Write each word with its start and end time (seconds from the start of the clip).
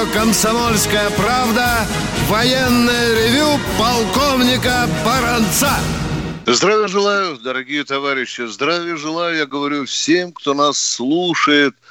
Радио 0.00 0.12
«Комсомольская 0.12 1.10
правда» 1.10 1.86
военное 2.28 3.14
ревю 3.14 3.58
полковника 3.78 4.88
Баранца. 5.04 5.72
Здравия 6.46 6.88
желаю, 6.88 7.36
дорогие 7.38 7.84
товарищи. 7.84 8.46
Здравия 8.46 8.96
желаю, 8.96 9.36
я 9.36 9.46
говорю 9.46 9.84
всем, 9.86 10.32
кто 10.32 10.54
нас 10.54 10.78
слушает– 10.78 11.74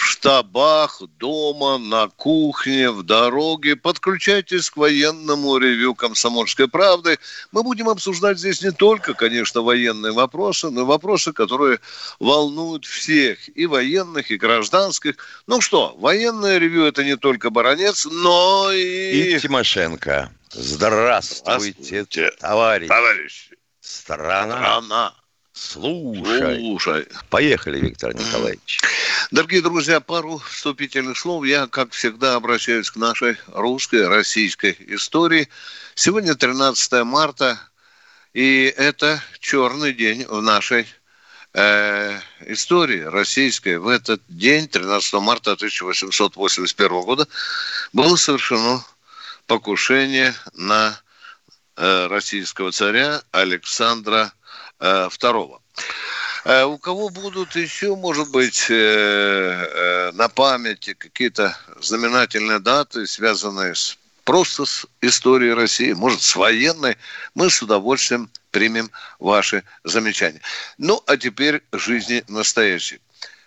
в 0.00 0.06
штабах, 0.06 1.02
дома, 1.18 1.76
на 1.76 2.08
кухне, 2.08 2.90
в 2.90 3.02
дороге. 3.02 3.76
Подключайтесь 3.76 4.70
к 4.70 4.78
военному 4.78 5.58
ревю 5.58 5.94
«Комсомольской 5.94 6.68
правды». 6.68 7.18
Мы 7.52 7.62
будем 7.62 7.88
обсуждать 7.88 8.38
здесь 8.38 8.62
не 8.62 8.70
только, 8.70 9.12
конечно, 9.12 9.60
военные 9.60 10.12
вопросы, 10.12 10.70
но 10.70 10.82
и 10.82 10.84
вопросы, 10.84 11.32
которые 11.34 11.80
волнуют 12.18 12.86
всех, 12.86 13.54
и 13.54 13.66
военных, 13.66 14.30
и 14.30 14.38
гражданских. 14.38 15.16
Ну 15.46 15.60
что, 15.60 15.94
военное 15.98 16.56
ревю– 16.56 16.84
это 16.86 17.04
не 17.04 17.16
только 17.16 17.50
Баранец, 17.50 18.06
но 18.06 18.72
и... 18.72 19.34
И 19.34 19.38
Тимошенко. 19.38 20.32
Здравствуйте, 20.50 21.74
Здравствуйте. 21.74 22.30
товарищ. 22.40 22.88
Товарищи. 22.88 23.56
Страна. 23.80 24.56
Страна. 24.56 25.14
Слушай. 25.52 26.60
Слушай. 26.60 27.06
Поехали, 27.28 27.80
Виктор 27.80 28.14
Николаевич. 28.14 28.80
Дорогие 29.30 29.62
друзья, 29.62 30.00
пару 30.00 30.38
вступительных 30.38 31.18
слов. 31.18 31.44
Я, 31.44 31.66
как 31.66 31.92
всегда, 31.92 32.36
обращаюсь 32.36 32.90
к 32.90 32.96
нашей 32.96 33.36
русской, 33.48 34.06
российской 34.06 34.76
истории. 34.88 35.48
Сегодня 35.94 36.34
13 36.34 37.04
марта, 37.04 37.60
и 38.32 38.72
это 38.76 39.20
черный 39.40 39.92
день 39.92 40.24
в 40.26 40.40
нашей 40.40 40.86
э, 41.54 42.18
истории 42.46 43.00
российской. 43.00 43.78
В 43.78 43.88
этот 43.88 44.22
день, 44.28 44.68
13 44.68 45.14
марта 45.14 45.52
1881 45.52 47.02
года, 47.02 47.26
было 47.92 48.14
совершено 48.14 48.84
покушение 49.46 50.32
на 50.54 51.00
э, 51.76 52.06
российского 52.06 52.70
царя 52.70 53.22
Александра 53.32 54.32
II. 54.80 55.60
Э, 56.44 56.64
у 56.64 56.78
кого 56.78 57.10
будут 57.10 57.54
еще, 57.56 57.94
может 57.96 58.30
быть, 58.30 58.66
э, 58.70 58.74
э, 58.74 60.12
на 60.12 60.28
памяти 60.28 60.94
какие-то 60.94 61.56
знаменательные 61.80 62.58
даты, 62.58 63.06
связанные 63.06 63.74
с 63.74 63.96
просто 64.24 64.64
с 64.64 64.86
историей 65.00 65.54
России, 65.54 65.92
может, 65.92 66.22
с 66.22 66.36
военной, 66.36 66.96
мы 67.34 67.50
с 67.50 67.62
удовольствием 67.62 68.30
примем 68.52 68.90
ваши 69.18 69.64
замечания. 69.84 70.40
Ну, 70.78 71.02
а 71.06 71.16
теперь 71.16 71.62
жизни 71.72 72.22
настоящей. 72.28 73.00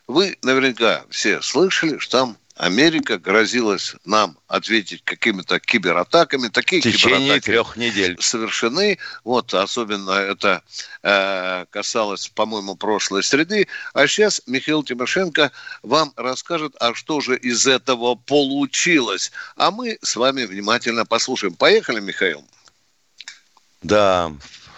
Вы 0.08 0.38
наверняка 0.42 1.06
все 1.10 1.42
слышали, 1.42 1.98
что 2.00 2.20
там 2.20 2.38
Америка 2.56 3.18
грозилась 3.18 3.96
нам 4.06 4.38
ответить 4.48 5.04
какими-то 5.04 5.60
кибератаками. 5.60 6.50
Такие 6.50 6.82
в 6.82 6.84
течение 6.84 7.40
трех 7.40 7.78
недель. 7.78 8.16
Совершены. 8.20 9.00
Вот 9.24 9.54
особенно 9.56 10.12
это 10.12 10.62
э, 11.02 11.66
касалось, 11.72 12.28
по-моему, 12.28 12.76
прошлой 12.76 13.24
среды. 13.24 13.68
А 13.94 14.06
сейчас 14.06 14.42
Михаил 14.46 14.84
Тимошенко 14.84 15.52
вам 15.82 16.14
расскажет, 16.16 16.76
а 16.80 16.94
что 16.94 17.22
же 17.22 17.38
из 17.38 17.66
этого 17.66 18.14
получилось. 18.16 19.32
А 19.56 19.72
мы 19.72 19.98
с 20.04 20.16
вами 20.16 20.46
внимательно 20.46 21.06
послушаем. 21.06 21.56
Поехали, 21.56 22.00
Михаил. 22.02 22.46
Да, 23.82 24.32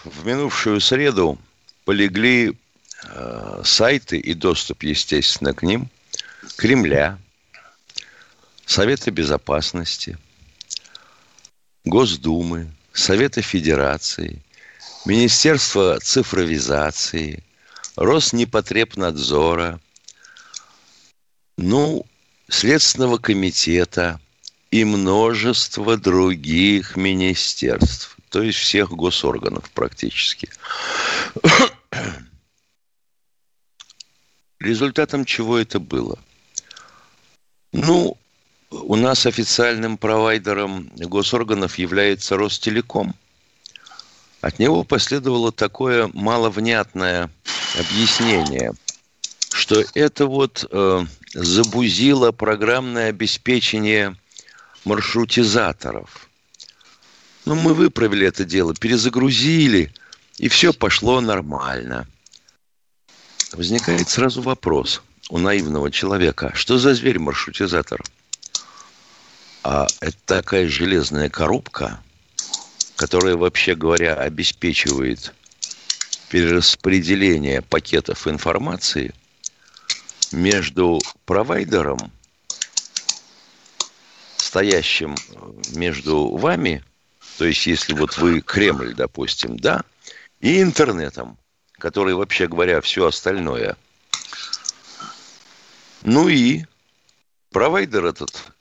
в 0.05 0.25
минувшую 0.25 0.79
среду 0.79 1.37
полегли 1.83 2.57
э, 3.03 3.61
сайты 3.65 4.17
и 4.17 4.33
доступ, 4.33 4.83
естественно, 4.83 5.53
к 5.53 5.61
ним 5.61 5.89
Кремля, 6.55 7.19
Совета 8.65 9.11
Безопасности, 9.11 10.17
Госдумы, 11.83 12.71
Совета 12.93 13.41
Федерации, 13.41 14.41
Министерства 15.05 15.99
цифровизации, 15.99 17.43
Роснепотребнадзора, 17.95 19.79
ну, 21.57 22.05
Следственного 22.49 23.17
комитета 23.17 24.19
и 24.71 24.83
множество 24.83 25.97
других 25.97 26.95
министерств, 26.95 28.17
то 28.29 28.41
есть 28.41 28.59
всех 28.59 28.91
госорганов 28.91 29.69
практически. 29.71 30.49
Результатом 34.59 35.25
чего 35.25 35.57
это 35.57 35.79
было? 35.79 36.19
Ну, 37.71 38.17
у 38.83 38.95
нас 38.95 39.25
официальным 39.25 39.97
провайдером 39.97 40.89
госорганов 40.95 41.77
является 41.77 42.37
Ростелеком. 42.37 43.15
От 44.41 44.59
него 44.59 44.83
последовало 44.83 45.51
такое 45.51 46.09
маловнятное 46.13 47.31
объяснение, 47.79 48.73
что 49.51 49.83
это 49.93 50.27
вот 50.27 50.67
э, 50.69 51.05
забузило 51.33 52.31
программное 52.31 53.09
обеспечение 53.09 54.15
маршрутизаторов. 54.83 56.29
Ну, 57.45 57.55
мы 57.55 57.73
выправили 57.73 58.27
это 58.27 58.43
дело, 58.45 58.75
перезагрузили, 58.75 59.91
и 60.37 60.47
все 60.47 60.73
пошло 60.73 61.21
нормально. 61.21 62.07
Возникает 63.53 64.09
сразу 64.09 64.41
вопрос 64.41 65.01
у 65.29 65.37
наивного 65.37 65.91
человека, 65.91 66.51
что 66.55 66.77
за 66.77 66.93
зверь 66.93 67.19
маршрутизатор– 67.19 68.03
а 69.65 69.87
это 69.99 70.15
такая 70.27 70.67
железная 70.67 71.27
коробка, 71.27 71.99
которая, 72.97 73.35
вообще 73.35 73.73
говоря, 73.73 74.13
обеспечивает 74.13 75.33
перераспределение 76.29 77.63
пакетов 77.63 78.27
информации 78.27 79.11
между 80.31 81.01
провайдером, 81.25 82.11
стоящим 84.37 85.15
между 85.71 86.37
вами, 86.37 86.83
то 87.39 87.45
есть 87.45 87.65
если 87.65 87.93
вот 87.93 88.19
вы 88.19 88.41
Кремль, 88.41 88.93
допустим, 88.93 89.57
да, 89.57 89.83
и 90.41 90.61
интернетом, 90.61 91.39
который, 91.71 92.13
вообще 92.13 92.47
говоря, 92.47 92.81
все 92.81 93.07
остальное. 93.07 93.75
Ну 96.03 96.29
и 96.29 96.65
провайдер 97.49 98.05
этот 98.05 98.54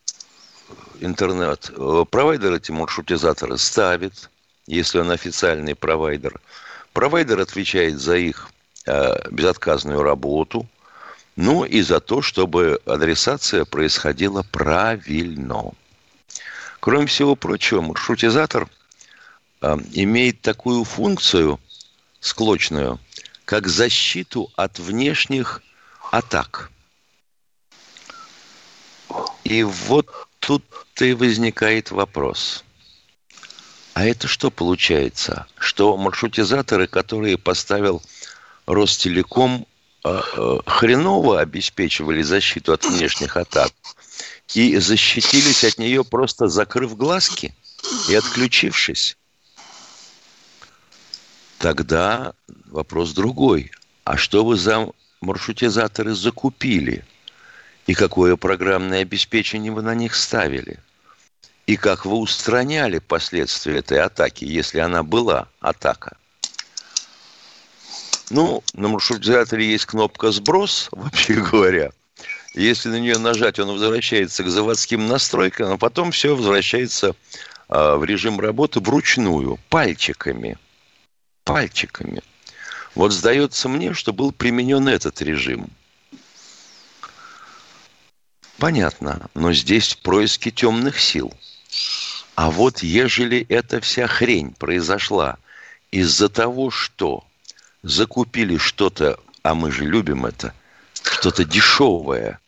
интернет, 1.04 1.70
э, 1.70 2.04
провайдер 2.10 2.54
эти 2.54 2.70
маршрутизаторы 2.70 3.58
ставит, 3.58 4.30
если 4.66 4.98
он 4.98 5.10
официальный 5.10 5.74
провайдер. 5.74 6.40
Провайдер 6.92 7.40
отвечает 7.40 7.98
за 8.00 8.16
их 8.16 8.50
э, 8.86 9.30
безотказную 9.30 10.02
работу, 10.02 10.66
ну 11.36 11.64
и 11.64 11.82
за 11.82 12.00
то, 12.00 12.22
чтобы 12.22 12.80
адресация 12.86 13.64
происходила 13.64 14.42
правильно. 14.50 15.72
Кроме 16.80 17.06
всего 17.06 17.34
прочего, 17.34 17.80
маршрутизатор 17.80 18.68
э, 19.60 19.76
имеет 19.92 20.40
такую 20.40 20.84
функцию 20.84 21.60
склочную, 22.20 22.98
как 23.44 23.68
защиту 23.68 24.50
от 24.56 24.78
внешних 24.78 25.62
атак. 26.10 26.70
И 29.44 29.62
вот 29.62 30.08
тут-то 30.46 31.04
и 31.04 31.14
возникает 31.14 31.90
вопрос. 31.90 32.64
А 33.94 34.04
это 34.04 34.28
что 34.28 34.50
получается? 34.50 35.46
Что 35.58 35.96
маршрутизаторы, 35.96 36.86
которые 36.86 37.38
поставил 37.38 38.02
Ростелеком, 38.66 39.66
э, 40.04 40.20
э, 40.36 40.58
хреново 40.66 41.40
обеспечивали 41.40 42.22
защиту 42.22 42.72
от 42.72 42.84
внешних 42.84 43.36
атак 43.36 43.72
и 44.54 44.76
защитились 44.78 45.64
от 45.64 45.78
нее 45.78 46.04
просто 46.04 46.48
закрыв 46.48 46.96
глазки 46.96 47.54
и 48.08 48.14
отключившись. 48.14 49.16
Тогда 51.58 52.34
вопрос 52.66 53.12
другой. 53.12 53.70
А 54.04 54.18
что 54.18 54.44
вы 54.44 54.56
за 54.56 54.90
маршрутизаторы 55.20 56.14
закупили– 56.14 57.04
и 57.86 57.94
какое 57.94 58.36
программное 58.36 59.02
обеспечение 59.02 59.72
вы 59.72 59.82
на 59.82 59.94
них 59.94 60.14
ставили, 60.14 60.78
и 61.66 61.76
как 61.76 62.04
вы 62.04 62.16
устраняли 62.16 62.98
последствия 62.98 63.78
этой 63.78 63.98
атаки, 64.00 64.44
если 64.44 64.78
она 64.78 65.02
была 65.02 65.48
атака. 65.60 66.16
Ну, 68.30 68.62
на 68.72 68.88
маршрутизаторе 68.88 69.70
есть 69.70 69.86
кнопка 69.86 70.30
«Сброс», 70.32 70.88
вообще 70.92 71.34
говоря. 71.34 71.92
Если 72.54 72.88
на 72.88 73.00
нее 73.00 73.18
нажать, 73.18 73.58
он 73.58 73.68
возвращается 73.68 74.44
к 74.44 74.48
заводским 74.48 75.08
настройкам, 75.08 75.72
а 75.72 75.76
потом 75.76 76.12
все 76.12 76.36
возвращается 76.36 77.16
а, 77.68 77.96
в 77.96 78.04
режим 78.04 78.38
работы 78.38 78.80
вручную, 78.80 79.58
пальчиками. 79.68 80.56
Пальчиками. 81.42 82.22
Вот 82.94 83.12
сдается 83.12 83.68
мне, 83.68 83.92
что 83.92 84.12
был 84.12 84.30
применен 84.30 84.88
этот 84.88 85.20
режим. 85.20 85.68
Понятно, 88.58 89.28
но 89.34 89.52
здесь 89.52 89.94
происки 89.94 90.50
темных 90.50 91.00
сил. 91.00 91.32
А 92.34 92.50
вот 92.50 92.82
ежели 92.82 93.46
эта 93.48 93.80
вся 93.80 94.06
хрень 94.06 94.52
произошла 94.52 95.38
из-за 95.90 96.28
того, 96.28 96.70
что 96.70 97.24
закупили 97.82 98.56
что-то, 98.56 99.18
а 99.42 99.54
мы 99.54 99.70
же 99.70 99.84
любим 99.84 100.26
это, 100.26 100.54
что-то 101.02 101.44
дешевое 101.44 102.40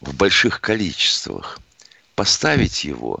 в 0.00 0.14
больших 0.14 0.60
количествах, 0.60 1.58
поставить 2.14 2.84
его, 2.84 3.20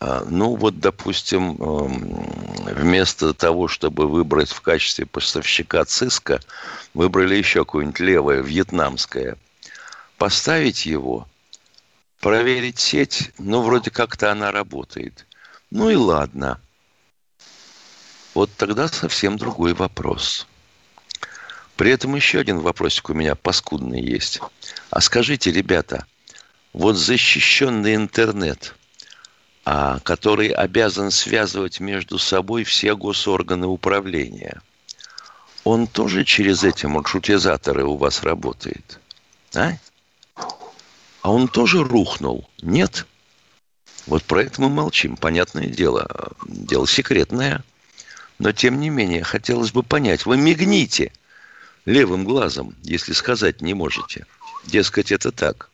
а, 0.00 0.24
ну 0.28 0.56
вот, 0.56 0.80
допустим, 0.80 1.56
эм, 1.62 2.74
вместо 2.74 3.34
того, 3.34 3.68
чтобы 3.68 4.08
выбрать 4.08 4.50
в 4.50 4.60
качестве 4.60 5.06
поставщика 5.06 5.84
циска, 5.84 6.40
выбрали 6.92 7.36
еще 7.36 7.60
какое-нибудь 7.60 8.00
левое, 8.00 8.42
вьетнамское. 8.42 9.36
Поставить 10.22 10.86
его, 10.86 11.26
проверить 12.20 12.78
сеть, 12.78 13.32
ну, 13.38 13.60
вроде 13.60 13.90
как-то 13.90 14.30
она 14.30 14.52
работает. 14.52 15.26
Ну 15.72 15.90
и 15.90 15.96
ладно– 15.96 16.60
вот 18.34 18.48
тогда 18.56 18.86
совсем 18.86 19.36
другой 19.36 19.74
вопрос. 19.74 20.46
При 21.74 21.90
этом 21.90 22.14
еще 22.14 22.38
один 22.38 22.60
вопросик 22.60 23.10
у 23.10 23.14
меня 23.14 23.34
паскудный 23.34 24.00
есть. 24.00 24.38
А 24.90 25.00
скажите, 25.00 25.50
ребята, 25.50 26.06
вот 26.72 26.94
защищенный 26.94 27.96
интернет, 27.96 28.76
а, 29.64 29.98
который 30.04 30.50
обязан 30.50 31.10
связывать 31.10 31.80
между 31.80 32.20
собой 32.20 32.62
все 32.62 32.96
госорганы 32.96 33.66
управления, 33.66 34.62
он 35.64 35.88
тоже 35.88 36.24
через 36.24 36.62
эти 36.62 36.86
маршрутизаторы 36.86 37.84
у 37.84 37.96
вас 37.96 38.22
работает? 38.22 39.00
А? 39.56 39.72
А 41.22 41.30
он 41.30 41.48
тоже 41.48 41.82
рухнул? 41.84 42.48
Нет? 42.60 43.06
Вот 44.06 44.24
про 44.24 44.42
это 44.42 44.60
мы 44.60 44.68
молчим, 44.68 45.16
понятное 45.16 45.66
дело. 45.66 46.32
Дело 46.46 46.86
секретное. 46.86 47.64
Но, 48.38 48.50
тем 48.52 48.80
не 48.80 48.90
менее, 48.90 49.22
хотелось 49.22 49.70
бы 49.70 49.84
понять, 49.84 50.26
вы 50.26 50.36
мигните 50.36 51.12
левым 51.84 52.24
глазом, 52.24 52.74
если 52.82 53.12
сказать 53.12 53.60
не 53.60 53.74
можете. 53.74 54.26
Дескать, 54.64 55.12
это 55.12 55.30
так. 55.30 55.70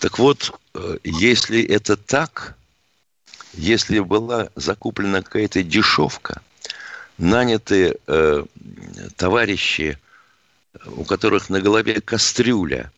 Так 0.00 0.18
вот, 0.18 0.58
э, 0.74 0.98
если 1.04 1.62
это 1.62 1.96
так, 1.96 2.56
если 3.52 4.00
была 4.00 4.48
закуплена 4.56 5.22
какая-то 5.22 5.62
дешевка, 5.62 6.42
наняты 7.18 7.96
э, 8.08 8.44
товарищи, 9.16 9.98
у 10.86 11.04
которых 11.04 11.50
на 11.50 11.60
голове 11.60 12.00
кастрюля, 12.00 12.90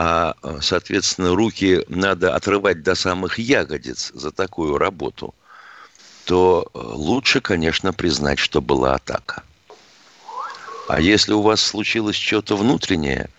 а, 0.00 0.60
соответственно, 0.60 1.34
руки 1.34 1.84
надо 1.88 2.34
отрывать 2.34 2.82
до 2.82 2.94
самых 2.94 3.38
ягодиц 3.38 4.12
за 4.14 4.30
такую 4.30 4.78
работу– 4.78 5.34
то 6.28 6.70
э, 6.74 6.78
лучше, 6.78 7.40
конечно, 7.40 7.94
признать, 7.94 8.38
что 8.38 8.60
была 8.60 8.94
атака. 8.96 9.44
А 10.86 11.00
если 11.00 11.32
у 11.32 11.40
вас 11.40 11.62
случилось 11.62 12.16
что-то 12.16 12.54
внутреннее, 12.54 13.30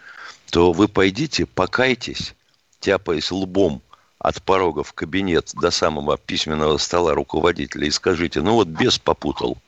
то 0.50 0.72
вы 0.72 0.88
пойдите, 0.88 1.46
покайтесь, 1.46 2.34
тяпаясь 2.80 3.30
лбом 3.30 3.84
от 4.18 4.42
порога 4.42 4.84
в 4.84 4.94
кабинет 4.94 5.52
до 5.54 5.70
самого 5.70 6.18
письменного 6.18 6.80
стола 6.80 7.14
руководителя 7.14 7.86
и 7.86 7.92
скажите, 7.92 8.42
ну 8.42 8.54
вот 8.54 8.70
бес 8.70 8.98
попутал. 8.98 9.60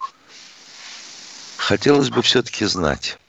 Хотелось 1.58 2.10
бы 2.10 2.24
все-таки 2.24 2.66
знать, 2.66 3.20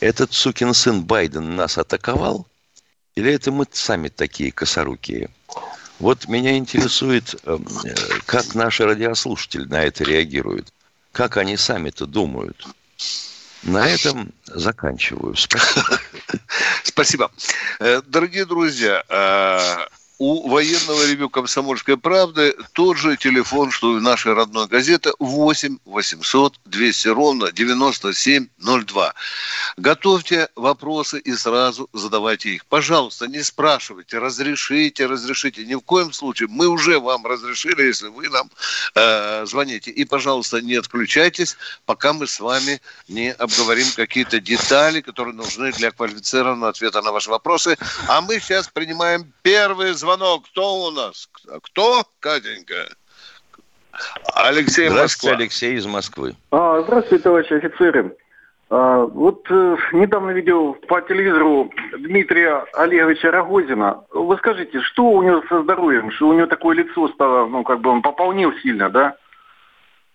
этот 0.00 0.34
сукин 0.34 0.74
сын 0.74 1.02
Байден 1.02 1.56
нас 1.56 1.78
атаковал, 1.78 2.46
или 3.20 3.34
это 3.34 3.52
мы 3.52 3.66
сами 3.70 4.08
такие 4.08 4.50
косорукие? 4.50 5.28
Вот 5.98 6.26
меня 6.26 6.56
интересует, 6.56 7.34
э, 7.44 7.58
как 8.24 8.54
наши 8.54 8.84
радиослушатели 8.84 9.64
на 9.66 9.82
это 9.84 10.04
реагируют. 10.04 10.72
Как 11.12 11.36
они 11.36 11.58
сами-то 11.58 12.06
думают. 12.06 12.66
На 13.62 13.86
этом 13.86 14.32
заканчиваю. 14.46 15.36
Спасибо. 15.36 16.00
Спасибо. 16.82 17.30
Э, 17.78 18.00
дорогие 18.06 18.46
друзья, 18.46 19.04
э, 19.06 19.99
у 20.20 20.46
военного 20.48 21.06
ревю 21.06 21.30
«Комсомольской 21.30 21.96
правды» 21.96 22.54
тот 22.74 22.98
же 22.98 23.16
телефон, 23.16 23.70
что 23.70 23.94
и 23.94 23.96
у 23.96 24.00
нашей 24.00 24.34
родной 24.34 24.66
газеты 24.66 25.12
8 25.18 25.78
800 25.86 26.60
200 26.66 27.08
ровно 27.08 27.50
9702. 27.50 29.14
Готовьте 29.78 30.48
вопросы 30.56 31.20
и 31.20 31.32
сразу 31.32 31.88
задавайте 31.94 32.50
их. 32.50 32.66
Пожалуйста, 32.66 33.28
не 33.28 33.42
спрашивайте, 33.42 34.18
разрешите, 34.18 35.06
разрешите. 35.06 35.64
Ни 35.64 35.74
в 35.74 35.80
коем 35.80 36.12
случае. 36.12 36.48
Мы 36.50 36.66
уже 36.66 37.00
вам 37.00 37.24
разрешили, 37.24 37.84
если 37.84 38.08
вы 38.08 38.28
нам 38.28 38.50
э, 38.96 39.46
звоните. 39.46 39.90
И, 39.90 40.04
пожалуйста, 40.04 40.60
не 40.60 40.74
отключайтесь, 40.74 41.56
пока 41.86 42.12
мы 42.12 42.26
с 42.26 42.40
вами 42.40 42.82
не 43.08 43.32
обговорим 43.32 43.86
какие-то 43.96 44.38
детали, 44.38 45.00
которые 45.00 45.34
нужны 45.34 45.72
для 45.72 45.92
квалифицированного 45.92 46.68
ответа 46.68 47.00
на 47.00 47.10
ваши 47.10 47.30
вопросы. 47.30 47.78
А 48.06 48.20
мы 48.20 48.38
сейчас 48.38 48.68
принимаем 48.68 49.32
первый 49.42 49.94
звонок 49.94 50.09
звонок. 50.10 50.44
Кто 50.50 50.86
у 50.86 50.90
нас? 50.90 51.28
Кто, 51.62 52.02
Катенька? 52.20 52.88
Алексей 54.34 54.88
Здравствуйте, 54.88 55.02
Москва. 55.02 55.30
Алексей 55.32 55.74
из 55.74 55.86
Москвы. 55.86 56.36
А, 56.50 56.80
здравствуйте, 56.82 57.24
товарищи 57.24 57.52
офицеры. 57.52 58.16
А, 58.70 59.04
вот 59.04 59.44
э, 59.50 59.76
недавно 59.92 60.30
видел 60.30 60.74
по 60.88 61.00
телевизору 61.02 61.70
Дмитрия 61.98 62.64
Олеговича 62.74 63.30
Рогозина. 63.30 64.04
Вы 64.10 64.36
скажите, 64.38 64.80
что 64.80 65.04
у 65.04 65.22
него 65.22 65.42
со 65.48 65.62
здоровьем? 65.62 66.10
Что 66.12 66.28
у 66.28 66.32
него 66.32 66.46
такое 66.46 66.76
лицо 66.76 67.08
стало, 67.08 67.46
ну, 67.46 67.62
как 67.62 67.80
бы 67.80 67.90
он 67.90 68.00
пополнил 68.00 68.52
сильно, 68.62 68.88
да? 68.90 69.16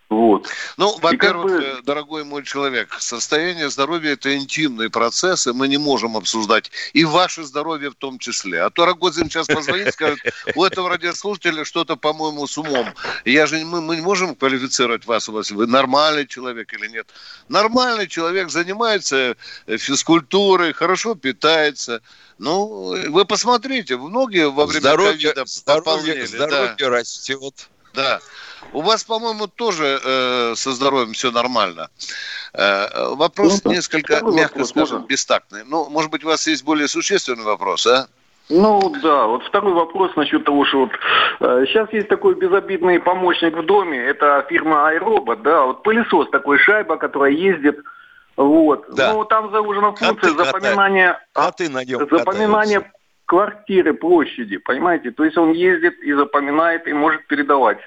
Вот. 0.10 0.48
Ну, 0.78 0.96
во-первых, 1.00 1.52
бы... 1.52 1.64
Э, 1.64 1.82
дорогой 1.82 2.24
мой 2.24 2.44
человек, 2.44 2.96
состояние 3.00 3.72
здоровья– 3.72 4.12
это 4.14 4.36
интимный 4.36 4.92
процесс, 4.92 5.48
и 5.48 5.52
мы 5.52 5.68
не 5.68 5.78
можем 5.78 6.16
обсуждать 6.16 6.70
и 6.94 7.04
ваше 7.06 7.44
здоровье 7.44 7.90
в 7.90 7.96
том 7.96 8.20
числе. 8.20 8.62
А 8.62 8.70
то 8.70 8.86
Рогозин 8.86 9.30
сейчас 9.30 9.48
позвонит, 9.48 9.94
скажет, 9.94 10.20
у 10.56 10.64
этого 10.64 10.90
радиослушателя 10.90 11.66
что-то, 11.66 11.96
по-моему, 11.96 12.46
с 12.46 12.56
умом. 12.58 12.88
Я 13.26 13.48
же, 13.48 13.66
мы, 13.66 13.82
мы 13.82 13.96
не 13.96 14.04
можем 14.04 14.36
квалифицировать 14.36 15.06
вас, 15.08 15.28
у 15.28 15.32
вас 15.32 15.50
вы 15.50 15.66
нормальный 15.66 16.28
человек 16.28 16.72
или 16.74 16.88
нет. 16.88 17.10
Нормальный 17.50 18.08
человек 18.08 18.52
занимается 18.52 19.36
э, 19.66 19.78
физкультурой, 19.78 20.74
хорошо 20.74 21.16
питается. 21.16 22.02
Ну, 22.38 22.96
вы 23.10 23.26
посмотрите, 23.26 23.98
многие 23.98 24.52
во 24.52 24.68
время 24.68 24.82
здоровье, 24.82 25.34
ковида 25.34 25.46
здоровье, 25.48 26.28
здоровье 26.28 26.76
да. 26.78 26.90
растет. 26.90 27.70
Да. 27.96 28.20
У 28.74 28.82
вас, 28.82 29.04
по-моему, 29.04 29.48
тоже 29.48 30.00
э, 30.04 30.56
со 30.56 30.72
здоровьем 30.72 31.14
все 31.14 31.32
нормально. 31.32 31.90
Э, 32.54 33.16
вопрос 33.16 33.64
ну, 33.64 33.72
несколько, 33.72 34.22
мягко 34.26 34.60
вопрос, 34.60 34.70
скажем, 34.70 34.98
можно? 34.98 35.08
бестактный. 35.08 35.64
Ну, 35.66 35.90
может 35.90 36.12
быть, 36.12 36.24
у 36.24 36.28
вас 36.28 36.48
есть 36.48 36.64
более 36.64 36.88
существенный 36.88 37.44
вопрос, 37.44 37.88
а? 37.88 38.08
Ну 38.50 38.94
да, 39.02 39.26
вот 39.26 39.44
второй 39.44 39.74
вопрос 39.74 40.16
насчет 40.16 40.44
того, 40.46 40.66
что 40.66 40.82
вот 40.82 40.92
э, 41.40 41.66
сейчас 41.68 41.92
есть 41.92 42.08
такой 42.08 42.36
безобидный 42.36 43.00
помощник 43.00 43.58
в 43.58 43.66
доме, 43.66 43.98
это 43.98 44.46
фирма 44.48 44.94
iRobot, 44.94 45.42
да, 45.42 45.64
вот 45.64 45.82
пылесос 45.82 46.30
такой 46.30 46.60
шайба, 46.60 46.98
которая 46.98 47.32
ездит, 47.32 47.80
вот. 48.38 48.86
Да. 48.94 49.14
Ну 49.14 49.26
там 49.26 49.52
заложена 49.52 49.96
функция 49.96 50.34
коты 50.34 50.46
запоминания, 50.46 51.20
коты 51.34 51.70
на 51.70 51.84
нем 51.84 52.00
запоминания 52.00 52.82
катаются. 52.82 53.00
квартиры, 53.26 53.94
площади, 53.96 54.58
понимаете? 54.58 55.10
То 55.10 55.24
есть 55.24 55.38
он 55.38 55.52
ездит 55.52 55.98
и 56.04 56.14
запоминает 56.14 56.88
и 56.88 56.94
может 56.94 57.26
передавать. 57.26 57.80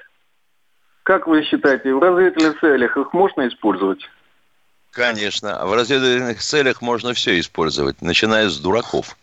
Как 1.09 1.25
вы 1.25 1.43
считаете, 1.43 1.91
в 1.91 1.97
разведывательных 1.97 2.59
целях 2.59 2.95
их 2.95 3.13
можно 3.13 3.47
использовать? 3.47 3.99
Конечно. 4.91 5.65
В 5.65 5.73
разведывательных 5.73 6.39
целях 6.39 6.83
можно 6.83 7.15
все 7.15 7.39
использовать, 7.39 7.99
начиная 8.03 8.47
с 8.47 8.59
дураков. 8.59 9.17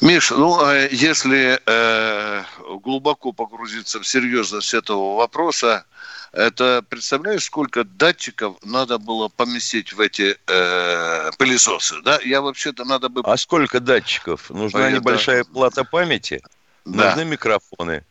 Миш, 0.00 0.32
ну, 0.32 0.58
а 0.60 0.74
если 0.90 1.60
э, 1.64 2.42
глубоко 2.82 3.30
погрузиться 3.30 4.00
в 4.00 4.08
серьезность 4.08 4.74
этого 4.74 5.18
вопроса, 5.18 5.84
это 6.32 6.82
представляешь, 6.88 7.44
сколько 7.44 7.84
датчиков 7.84 8.56
надо 8.64 8.98
было 8.98 9.28
поместить 9.28 9.92
в 9.92 10.00
эти 10.00 10.36
э, 10.48 11.30
пылесосы, 11.38 12.02
да? 12.02 12.18
Я 12.24 12.40
вообще-то 12.40 12.84
надо 12.84 13.08
бы... 13.08 13.22
А 13.24 13.36
сколько 13.36 13.78
датчиков? 13.78 14.50
Нужна 14.50 14.86
а 14.86 14.90
небольшая 14.90 15.42
это... 15.42 15.50
плата 15.50 15.84
памяти, 15.84 16.42
да. 16.84 17.10
нужны 17.10 17.24
микрофоны, 17.24 18.02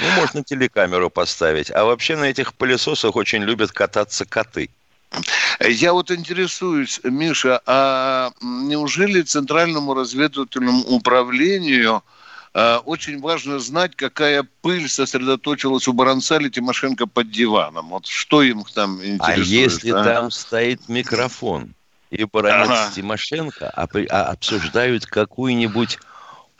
Ну, 0.00 0.10
можно 0.20 0.42
телекамеру 0.42 1.10
поставить. 1.10 1.70
А 1.70 1.84
вообще 1.84 2.16
на 2.16 2.24
этих 2.24 2.54
пылесосах 2.54 3.16
очень 3.16 3.42
любят 3.42 3.72
кататься 3.72 4.24
коты. 4.24 4.70
Я 5.60 5.92
вот 5.92 6.10
интересуюсь, 6.10 7.00
Миша, 7.02 7.62
а 7.66 8.30
неужели 8.42 9.22
Центральному 9.22 9.94
разведывательному 9.94 10.82
управлению 10.82 12.02
а, 12.54 12.78
очень 12.84 13.20
важно 13.20 13.58
знать, 13.58 13.94
какая 13.96 14.46
пыль 14.62 14.88
сосредоточилась 14.88 15.88
у 15.88 15.92
Баранца 15.92 16.36
или 16.36 16.48
Тимошенко 16.48 17.06
под 17.06 17.30
диваном? 17.30 17.90
Вот 17.90 18.06
что 18.06 18.42
им 18.42 18.64
там 18.74 18.96
интересует? 18.96 19.20
А 19.20 19.40
если 19.40 19.90
а? 19.92 20.04
там 20.04 20.30
стоит 20.30 20.88
микрофон, 20.88 21.74
и 22.10 22.24
Баранец 22.24 22.68
ага. 22.68 22.92
Тимошенко 22.94 23.70
обсуждают 23.70 25.06
какую-нибудь, 25.06 25.98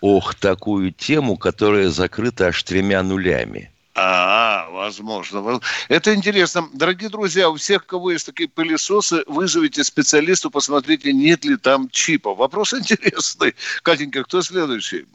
ох, 0.00 0.34
такую 0.34 0.92
тему, 0.92 1.36
которая 1.36 1.88
закрыта 1.88 2.48
аж 2.48 2.62
тремя 2.62 3.02
нулями– 3.02 3.70
а, 4.00 4.68
возможно. 4.70 5.60
Это 5.88 6.14
интересно. 6.14 6.68
Дорогие 6.72 7.10
друзья, 7.10 7.50
у 7.50 7.56
всех, 7.56 7.84
кого 7.84 8.12
есть 8.12 8.26
такие 8.26 8.48
пылесосы, 8.48 9.24
вызовите 9.26 9.82
специалисту, 9.82 10.52
посмотрите, 10.52 11.12
нет 11.12 11.44
ли 11.44 11.56
там 11.56 11.88
чипа. 11.90 12.32
Вопрос 12.34 12.74
интересный. 12.78 13.54
Катенька, 13.82 14.22
кто 14.22 14.40
следующий? 14.40 15.06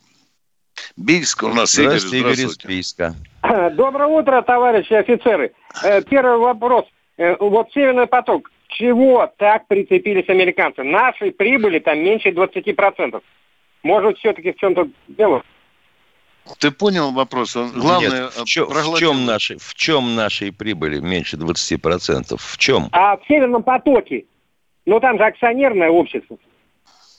Бийск 0.98 1.44
у 1.44 1.48
нас. 1.48 1.72
Здравствуйте, 1.72 2.18
Игорь, 2.18 2.34
здравствуйте. 2.36 2.63
Игорь 2.63 2.74
из 2.74 2.78
Бийска. 2.78 3.16
Доброе 3.75 4.08
утро, 4.08 4.42
товарищи 4.42 4.94
офицеры. 4.94 5.54
Э, 5.82 6.02
первый 6.02 6.40
вопрос. 6.40 6.86
Э, 7.18 7.38
вот 7.40 7.72
Северный 7.74 8.08
поток. 8.08 8.52
Чего 8.68 9.32
так 9.38 9.68
прицепились 9.68 10.28
американцы? 10.28 10.84
Нашей 10.84 11.32
прибыли 11.32 11.80
там 11.80 12.00
меньше 12.00 12.30
20%. 12.30 13.22
Может, 13.84 14.18
все-таки 14.18 14.52
в 14.54 14.58
чем-то 14.58 14.88
дело? 15.10 15.44
Ты 16.60 16.72
понял 16.72 17.12
вопрос? 17.12 17.56
Он, 17.56 17.72
главное, 17.72 18.24
Нет, 18.24 18.34
в, 18.34 18.46
чё, 18.46 18.66
в, 18.66 19.00
чем 19.00 19.25
наши, 19.25 19.58
в 19.58 19.74
чем 19.75 20.16
нашей 20.16 20.52
прибыли 20.52 21.00
меньше 21.00 21.38
20%? 21.38 22.38
В 22.38 22.58
чем? 22.58 22.90
А 22.92 23.18
в 23.18 23.25
Северном 23.28 23.63
потоке. 23.63 24.25
Ну, 24.86 25.00
там 25.00 25.18
же 25.18 25.24
акционерное 25.24 25.90
общество. 25.90 26.38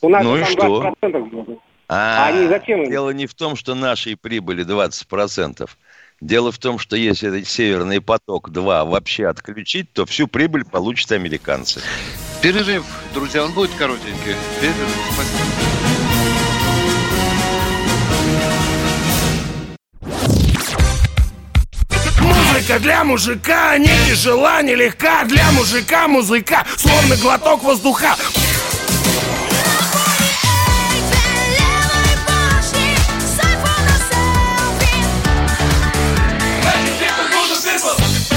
У 0.02 0.08
нас 0.10 0.22
ну 0.22 0.36
и 0.36 0.44
что? 0.44 0.94
20%. 1.02 1.58
А, 1.88 2.26
а 2.26 2.28
они 2.28 2.46
зачем? 2.48 2.84
Дело 2.88 3.10
не 3.10 3.26
в 3.26 3.34
том, 3.34 3.56
что 3.56 3.74
нашей 3.74 4.16
прибыли 4.16 4.64
20%. 4.66 5.68
Дело 6.20 6.52
в 6.52 6.58
том, 6.58 6.78
что 6.78 6.96
если 6.96 7.28
этот 7.28 7.48
Северный 7.48 8.00
поток-2 8.00 8.88
вообще 8.88 9.26
отключить, 9.26 9.92
то 9.92 10.06
всю 10.06 10.26
прибыль 10.26 10.64
получат 10.64 11.12
американцы. 11.12 11.80
Перерыв, 12.42 12.84
друзья, 13.12 13.44
он 13.44 13.52
будет 13.52 13.70
коротенький. 13.72 14.34
Перерыв, 14.60 15.12
спасибо. 15.12 15.93
Музыка 22.54 22.78
для 22.78 23.02
мужика 23.02 23.76
не 23.78 23.88
тяжела, 24.08 24.62
не 24.62 24.76
легка 24.76 25.24
Для 25.24 25.50
мужика 25.50 26.06
музыка, 26.06 26.64
словно 26.76 27.16
глоток 27.16 27.64
воздуха 27.64 28.14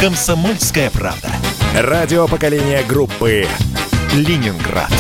Комсомольская 0.02 0.90
правда. 0.90 1.32
Радио 1.76 2.28
поколения 2.28 2.84
группы 2.84 3.48
Ленинград. 4.14 4.92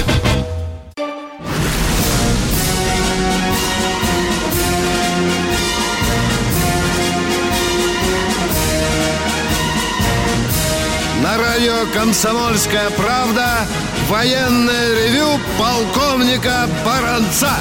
Радио 11.67 11.91
«Комсомольская 11.93 12.89
правда» 12.91 13.67
военное 14.07 14.95
ревю 14.95 15.38
полковника 15.59 16.65
Баранца. 16.86 17.51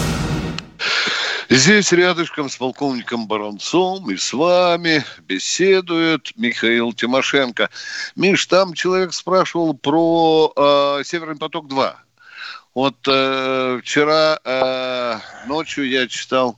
Здесь 1.48 1.90
рядышком 1.90 2.48
с 2.48 2.56
полковником 2.56 3.26
Баранцом 3.26 4.08
и 4.10 4.16
с 4.16 4.32
вами 4.32 5.04
беседует 5.26 6.30
Михаил 6.36 6.92
Тимошенко. 6.92 7.68
Миш, 8.14 8.46
там 8.46 8.74
человек 8.74 9.12
спрашивал 9.12 9.74
про 9.74 10.52
э, 10.54 11.02
«Северный 11.04 11.36
поток-2». 11.36 11.92
Вот 12.74 12.96
э, 13.08 13.80
вчера 13.82 14.38
э, 14.44 15.18
ночью 15.48 15.88
я 15.88 16.06
читал 16.06 16.56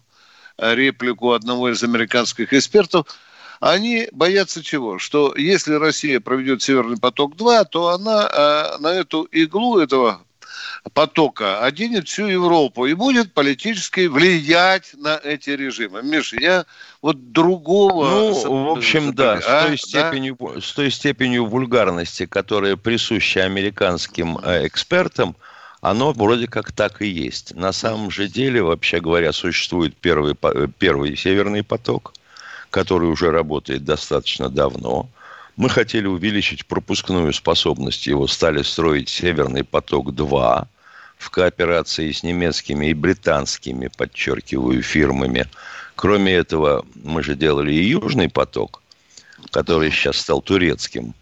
реплику 0.59 1.33
одного 1.33 1.71
из 1.71 1.83
американских 1.83 2.52
экспертов– 2.52 3.07
они 3.61 4.09
боятся 4.12 4.62
чего? 4.62 4.99
Что 4.99 5.35
если 5.37 5.75
Россия 5.75 6.21
проведет 6.21 6.62
Северный 6.62 6.99
поток-2, 6.99 7.67
то 7.71 7.88
она 7.88 8.29
э, 8.29 8.79
на 8.79 8.88
эту 8.95 9.25
иглу 9.25 9.79
этого 9.79 10.21
потока 10.93 11.65
оденет 11.65 12.09
всю 12.09 12.27
Европу 12.27 12.87
и 12.87 12.95
будет 12.95 13.35
политически 13.35 14.07
влиять 14.07 14.95
на 14.95 15.21
эти 15.23 15.50
режимы. 15.50 16.03
Миша, 16.03 16.37
я 16.41 16.67
вот 17.03 17.33
другого... 17.33 18.09
Ну, 18.09 18.67
в 18.67 18.79
общем, 18.79 19.12
да, 19.12 19.35
а? 19.35 19.41
с, 19.41 19.67
той 19.67 19.79
степенью, 19.79 20.37
да? 20.41 20.61
с 20.61 20.73
той 20.73 20.91
степенью 20.91 21.47
вульгарности, 21.47 22.27
которая 22.27 22.77
присуща 22.77 23.45
американским 23.45 24.38
э, 24.38 24.67
экспертам, 24.69 25.37
оно 25.81 26.12
вроде 26.12 26.47
как 26.47 26.73
так 26.73 27.03
и 27.03 27.09
есть. 27.09 27.55
На 27.55 27.73
самом 27.73 28.11
же 28.11 28.29
деле, 28.29 28.62
вообще 28.62 29.00
говоря, 29.00 29.33
существует 29.33 29.97
первый, 29.97 30.37
э, 30.41 30.69
первый 30.79 31.17
Северный 31.17 31.65
поток– 31.65 32.15
который 32.71 33.09
уже 33.09 33.31
работает 33.31 33.85
достаточно 33.85 34.49
давно. 34.49 35.09
Мы 35.57 35.69
хотели 35.69 36.07
увеличить 36.07 36.67
пропускную 36.67 37.33
способность 37.33 38.07
его, 38.07 38.27
стали 38.27 38.63
строить 38.63 39.09
«Северный 39.09 39.65
поток-2» 39.65 40.67
в 41.19 41.31
кооперации 41.31 42.13
с 42.13 42.23
немецкими 42.23 42.87
и 42.87 42.95
британскими, 42.95 43.91
подчеркиваю, 43.97 44.83
фирмами. 44.83 45.47
Кроме 45.97 46.33
этого, 46.35 46.87
мы 47.03 47.25
же 47.25 47.35
делали 47.35 47.73
и 47.73 47.89
«Южный 47.89 48.29
поток», 48.29 48.83
который 49.51 49.91
сейчас 49.91 50.19
стал 50.19 50.43
турецким. 50.43 51.15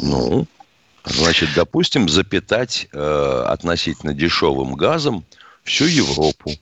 Ну, 0.00 0.46
значит, 1.04 1.50
допустим, 1.54 2.08
запитать 2.08 2.88
э, 2.92 3.44
относительно 3.48 4.14
дешевым 4.14 4.74
газом 4.74 5.24
всю 5.62 5.84
Европу. 5.84 6.52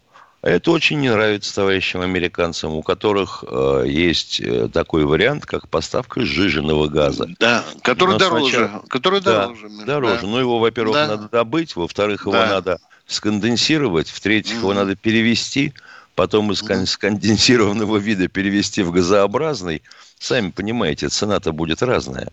Это 0.43 0.71
очень 0.71 1.01
не 1.01 1.11
нравится 1.11 1.55
товарищам 1.55 2.01
американцам, 2.01 2.73
у 2.73 2.83
которых 2.83 3.45
э, 3.47 3.85
есть 3.87 4.41
э, 4.41 4.69
такой 4.73 5.05
вариант, 5.05 5.45
как 5.45 5.69
поставка 5.69 6.23
сжиженного 6.23 6.89
газа. 6.89 7.29
Да, 7.39 7.63
который 7.83 8.13
Но 8.13 8.19
дороже. 8.19 8.57
Сначала... 8.57 8.85
Который 8.89 9.21
да, 9.21 9.43
дороже. 9.43 9.69
Дороже. 9.85 10.21
Да. 10.23 10.27
Ну, 10.27 10.39
его, 10.39 10.59
во-первых, 10.59 10.95
да. 10.95 11.07
надо 11.09 11.29
добыть, 11.29 11.77
во-вторых, 11.77 12.23
его 12.23 12.33
да. 12.33 12.47
надо 12.47 12.79
сконденсировать, 13.07 14.09
в-третьих, 14.09 14.57
mm 14.57 14.61
его 14.61 14.73
надо 14.73 14.97
перевести, 14.97 15.75
потом 16.15 16.53
из 16.53 16.63
mm 16.63 16.87
сконденсированного 16.87 17.99
вида 17.99 18.29
перевести 18.29 18.83
в 18.83 18.93
газообразный. 18.93 19.83
Сами 20.19 20.51
понимаете, 20.51 21.09
цена-то 21.09 21.53
будет 21.53 21.83
разная. 21.83 22.31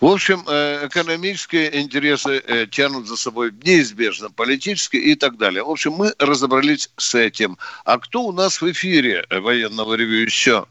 В 0.00 0.06
общем, 0.06 0.42
э, 0.48 0.86
экономические 0.86 1.78
интересы 1.78 2.42
э, 2.46 2.66
тянут 2.66 3.06
за 3.06 3.16
собой 3.16 3.52
неизбежно 3.62 4.30
политические 4.30 5.02
и 5.02 5.14
так 5.14 5.36
далее. 5.36 5.62
В 5.62 5.70
общем, 5.70 5.92
мы 5.92 6.12
разобрались 6.18 6.90
с 6.96 7.14
этим. 7.14 7.58
А 7.84 7.98
кто 7.98 8.22
у 8.22 8.32
нас 8.32 8.62
в 8.62 8.70
эфире 8.70 9.24
военного 9.30 9.94
ревю 9.94 10.24
еще? 10.24 10.64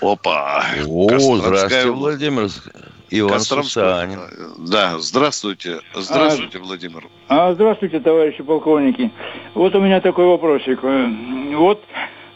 Опа! 0.00 0.64
О, 0.86 1.36
здравствуйте, 1.36 1.90
Владимир. 1.90 2.48
Иван 3.10 3.40
Сусанин. 3.40 4.20
Да, 4.58 4.98
здравствуйте. 4.98 5.80
Здравствуйте, 5.94 6.58
а, 6.58 6.62
Владимир. 6.62 7.08
А, 7.28 7.52
здравствуйте, 7.52 8.00
товарищи 8.00 8.42
полковники. 8.42 9.10
Вот 9.54 9.74
у 9.74 9.80
меня 9.80 10.00
такой 10.00 10.26
вопросик. 10.26 10.78
Э, 10.84 11.06
вот 11.56 11.82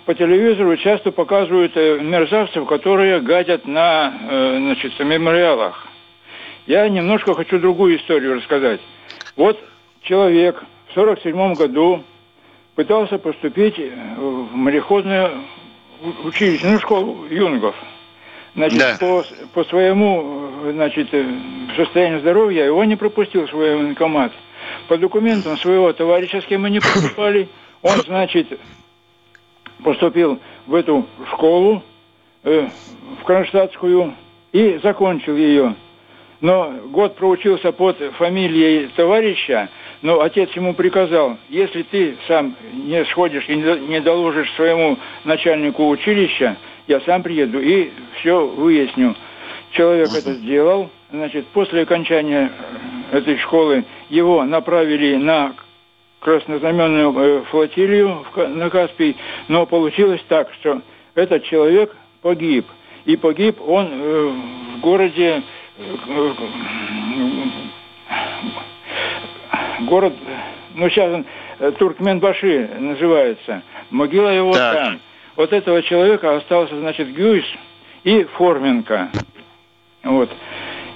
по 0.04 0.14
телевизору 0.14 0.76
часто 0.76 1.12
показывают 1.12 1.76
э, 1.76 1.98
мерзавцев, 2.00 2.66
которые 2.66 3.20
гадят 3.20 3.66
на 3.66 4.12
э, 4.30 4.56
значит, 4.58 4.98
мемориалах. 5.00 5.86
Я 6.66 6.88
немножко 6.88 7.34
хочу 7.34 7.58
другую 7.58 7.96
историю 7.96 8.36
рассказать. 8.36 8.80
Вот 9.36 9.58
человек 10.02 10.62
в 10.88 10.98
1947 10.98 11.54
году 11.54 12.04
пытался 12.74 13.18
поступить 13.18 13.78
в 13.78 14.54
мореходное 14.54 15.30
училище, 16.24 16.66
ну, 16.66 16.78
школу 16.78 17.26
юнгов. 17.30 17.74
Значит, 18.54 18.78
да. 18.78 18.96
по, 19.00 19.24
по 19.52 19.64
своему 19.64 20.50
значит, 20.72 21.08
состоянию 21.76 22.20
здоровья 22.20 22.64
его 22.64 22.84
не 22.84 22.96
пропустил 22.96 23.46
в 23.46 23.50
свой 23.50 23.76
военкомат. 23.76 24.32
По 24.88 24.96
документам 24.96 25.56
своего 25.58 25.92
товарища, 25.92 26.40
с 26.40 26.44
кем 26.44 26.62
мы 26.62 26.70
не 26.70 26.80
поступали, 26.80 27.48
он, 27.82 28.00
значит, 28.02 28.58
поступил 29.82 30.38
в 30.66 30.74
эту 30.74 31.06
школу, 31.32 31.82
э, 32.42 32.68
в 33.20 33.24
Кронштадтскую, 33.24 34.14
и 34.52 34.78
закончил 34.82 35.36
ее. 35.36 35.74
но 36.40 36.74
год 36.90 37.16
проучился 37.16 37.72
под 37.72 37.96
фамилией 38.18 38.88
товарища, 38.96 39.70
но 40.02 40.20
отец 40.20 40.50
ему 40.52 40.74
приказал, 40.74 41.38
если 41.48 41.82
ты 41.82 42.16
сам 42.28 42.54
не 42.72 43.04
сходишь 43.06 43.48
и 43.48 43.56
не 43.56 44.00
доложишь 44.00 44.52
своему 44.52 44.98
начальнику 45.24 45.88
училища, 45.88 46.56
я 46.86 47.00
сам 47.00 47.22
приеду 47.22 47.60
и 47.60 47.90
все 48.16 48.46
выясню. 48.46 49.14
Человек 49.70 50.08
это 50.08 50.34
сделал. 50.34 50.90
Значит, 51.10 51.46
после 51.48 51.82
окончания 51.82 52.52
этой 53.10 53.38
школы 53.38 53.84
его 54.10 54.44
направили 54.44 55.16
на 55.16 55.54
краснознаменную 56.24 57.12
э, 57.16 57.42
флотилию 57.50 58.24
на 58.34 58.70
Каспий, 58.70 59.16
но 59.48 59.66
получилось 59.66 60.24
так, 60.28 60.52
что 60.54 60.80
этот 61.14 61.44
человек 61.44 61.94
погиб. 62.22 62.66
И 63.04 63.16
погиб 63.16 63.60
он 63.60 63.88
э, 63.92 64.32
в 64.76 64.80
городе 64.80 65.42
э, 65.76 66.32
город, 69.80 70.14
ну 70.74 70.88
сейчас 70.88 71.12
он 71.14 71.26
Туркменбаши 71.74 72.70
называется. 72.78 73.62
Могила 73.90 74.30
его 74.30 74.52
так. 74.54 74.76
там. 74.76 75.00
Вот 75.36 75.52
этого 75.52 75.82
человека 75.82 76.36
остался, 76.36 76.78
значит, 76.78 77.12
Гюйс 77.12 77.44
и 78.04 78.24
Форменко. 78.24 79.10
Вот. 80.04 80.30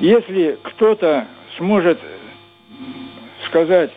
Если 0.01 0.59
кто-то 0.63 1.27
сможет 1.59 1.99
сказать, 3.47 3.91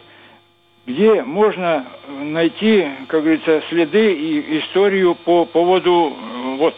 где 0.86 1.24
можно 1.24 1.86
найти, 2.08 2.88
как 3.08 3.22
говорится, 3.22 3.62
следы 3.70 4.14
и 4.14 4.60
историю 4.60 5.16
по 5.16 5.46
поводу 5.46 6.16
э, 6.16 6.58
вот 6.58 6.76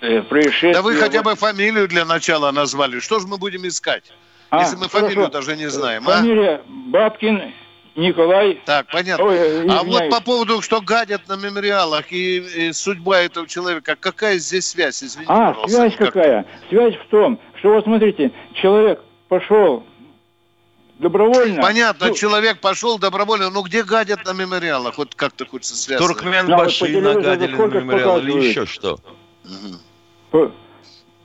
э, 0.00 0.22
происшествия. 0.22 0.74
Да 0.74 0.82
вы 0.82 0.94
хотя 0.94 1.22
бы 1.22 1.34
фамилию 1.34 1.88
для 1.88 2.04
начала 2.04 2.50
назвали. 2.50 3.00
Что 3.00 3.20
же 3.20 3.26
мы 3.26 3.38
будем 3.38 3.66
искать, 3.66 4.04
а, 4.50 4.60
если 4.60 4.76
мы 4.76 4.88
хорошо. 4.88 5.06
фамилию 5.06 5.30
даже 5.30 5.56
не 5.56 5.68
знаем? 5.68 6.02
А? 6.06 6.18
Фамилия 6.18 6.56
а? 6.56 6.62
Бабкин 6.68 7.52
Николай. 7.94 8.60
Так, 8.64 8.86
понятно. 8.90 9.24
Ой, 9.24 9.66
а 9.68 9.82
вот 9.82 10.10
по 10.10 10.20
поводу, 10.22 10.62
что 10.62 10.80
гадят 10.80 11.28
на 11.28 11.36
мемориалах 11.36 12.10
и, 12.12 12.38
и 12.38 12.72
судьба 12.72 13.20
этого 13.20 13.46
человека, 13.46 13.96
какая 13.98 14.38
здесь 14.38 14.66
связь? 14.66 15.02
Извините, 15.02 15.32
а, 15.32 15.52
пожалуйста. 15.52 15.78
связь 15.78 15.96
какая? 15.96 16.46
Связь 16.68 16.94
в 16.96 17.06
том, 17.08 17.38
что 17.58 17.74
вот 17.74 17.84
смотрите, 17.84 18.30
человек 18.54 19.00
пошел 19.28 19.84
добровольно. 21.02 21.60
Понятно, 21.60 22.06
ну, 22.06 22.14
человек 22.14 22.60
пошел 22.60 22.98
добровольно, 22.98 23.50
но 23.50 23.60
где 23.62 23.82
гадят 23.82 24.24
на 24.24 24.32
мемориалах? 24.32 24.96
Вот 24.96 25.14
как-то 25.14 25.44
хочется 25.44 25.76
связать. 25.76 26.06
Туркмен 26.06 26.46
да, 26.46 26.56
Баши 26.56 26.94
вот 26.94 27.14
нагадили 27.14 27.54
на 27.54 27.66
мемориал 27.66 28.18
или 28.20 28.48
еще 28.48 28.64
что? 28.64 28.98
Угу. 29.44 30.52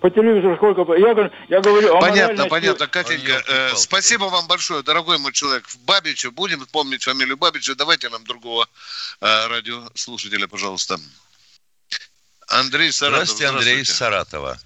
По, 0.01 0.09
телевизору 0.09 0.55
сколько... 0.57 0.93
Я, 0.93 1.31
я 1.49 1.61
говорю 1.61 1.99
Понятно, 1.99 2.47
понятно, 2.47 2.87
Катенька. 2.87 3.41
Э, 3.47 3.75
спасибо 3.75 4.25
вам 4.25 4.47
большое, 4.47 4.83
дорогой 4.83 5.17
мой 5.17 5.31
человек. 5.31 5.65
Бабича, 5.85 6.31
будем 6.31 6.65
помнить 6.67 7.03
фамилию 7.03 7.37
Бабича. 7.37 7.75
Давайте 7.75 8.09
нам 8.09 8.23
другого 8.25 8.67
э, 9.21 9.47
радиослушателя, 9.47 10.47
пожалуйста. 10.47 10.97
Андрей 12.49 12.91
Саратов. 12.91 13.27
Здравствуйте, 13.27 13.47
Андрей 13.47 13.81
из 13.81 13.89
Саратова. 13.89 14.57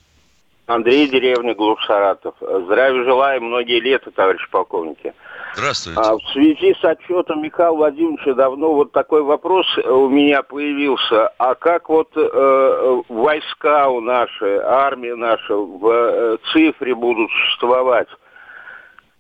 Андрей, 0.73 1.07
деревня 1.07 1.53
Глуш, 1.53 1.85
Саратов. 1.85 2.35
Здравия 2.39 3.03
желаю, 3.03 3.41
многие 3.41 3.79
лета, 3.79 4.09
товарищ 4.11 4.47
полковники. 4.49 5.13
Здравствуйте. 5.55 5.99
А, 5.99 6.15
в 6.15 6.21
связи 6.31 6.73
с 6.79 6.83
отчетом 6.83 7.43
Михаила 7.43 7.75
Владимировича 7.75 8.33
давно 8.33 8.73
вот 8.73 8.93
такой 8.93 9.21
вопрос 9.21 9.65
у 9.77 10.07
меня 10.07 10.43
появился. 10.43 11.27
А 11.37 11.55
как 11.55 11.89
вот 11.89 12.09
э, 12.15 13.01
войска 13.09 13.89
у 13.89 13.99
наши, 13.99 14.61
армия 14.63 15.15
наша 15.15 15.55
в 15.55 15.87
э, 15.87 16.37
цифре 16.53 16.95
будут 16.95 17.29
существовать? 17.31 18.07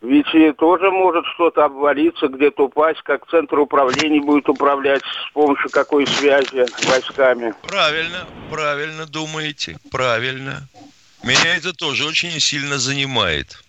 Ведь 0.01 0.57
тоже 0.57 0.89
может 0.89 1.25
что-то 1.35 1.65
обвалиться, 1.65 2.27
где-то 2.27 2.65
упасть, 2.65 3.01
как 3.03 3.27
центр 3.27 3.59
управления 3.59 4.21
будет 4.21 4.49
управлять 4.49 5.03
с 5.03 5.31
помощью 5.33 5.69
какой 5.69 6.07
связи 6.07 6.65
войсками. 6.87 7.53
Правильно, 7.67 8.25
правильно 8.49 9.05
думаете, 9.05 9.77
правильно. 9.91 10.61
Меня 11.23 11.55
это 11.55 11.73
тоже 11.73 12.05
очень 12.05 12.39
сильно 12.39 12.79
занимает. 12.79 13.63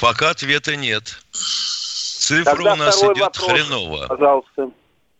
Пока 0.00 0.30
ответа 0.30 0.76
нет. 0.76 1.20
Цифра 1.32 2.54
Тогда 2.54 2.72
у 2.72 2.76
нас 2.76 2.98
идет 3.02 3.18
вопрос, 3.18 3.50
хреново. 3.50 4.06
Пожалуйста. 4.06 4.70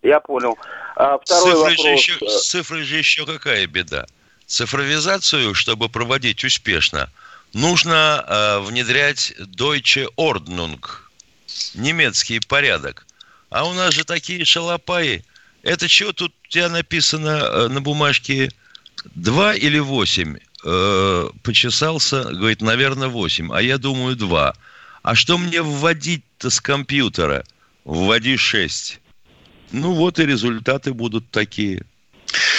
Я 0.02 0.20
понял. 0.20 0.56
А 0.96 1.18
второй 1.18 1.52
цифры, 1.52 1.58
вопрос. 1.58 1.82
Же 1.82 1.88
еще, 1.88 2.28
с 2.28 2.48
цифрой 2.48 2.82
же 2.84 2.96
еще 2.96 3.26
какая 3.26 3.66
беда? 3.66 4.06
Цифровизацию, 4.46 5.54
чтобы 5.54 5.88
проводить 5.88 6.44
успешно, 6.44 7.10
нужно 7.52 8.24
э, 8.26 8.58
внедрять 8.60 9.32
Deutsche 9.38 10.08
Ordnung, 10.16 10.84
немецкий 11.74 12.40
порядок. 12.40 13.06
А 13.50 13.66
у 13.66 13.72
нас 13.74 13.94
же 13.94 14.04
такие 14.04 14.44
шалопаи. 14.44 15.24
Это 15.62 15.88
что 15.88 16.12
тут 16.12 16.32
у 16.44 16.48
тебя 16.48 16.68
написано 16.68 17.28
э, 17.28 17.68
на 17.68 17.80
бумажке 17.80 18.50
Два 19.14 19.54
или 19.54 19.78
восемь? 19.78 20.36
Э, 20.64 21.28
почесался, 21.42 22.24
говорит, 22.24 22.60
наверное, 22.60 23.08
восемь. 23.08 23.52
А 23.52 23.62
я 23.62 23.78
думаю, 23.78 24.16
два. 24.16 24.54
А 25.02 25.14
что 25.14 25.38
мне 25.38 25.62
вводить-то 25.62 26.50
с 26.50 26.60
компьютера? 26.60 27.44
Вводи 27.84 28.36
шесть. 28.36 29.00
Ну 29.72 29.92
вот 29.92 30.18
и 30.18 30.26
результаты 30.26 30.92
будут 30.92 31.30
такие. 31.30 31.84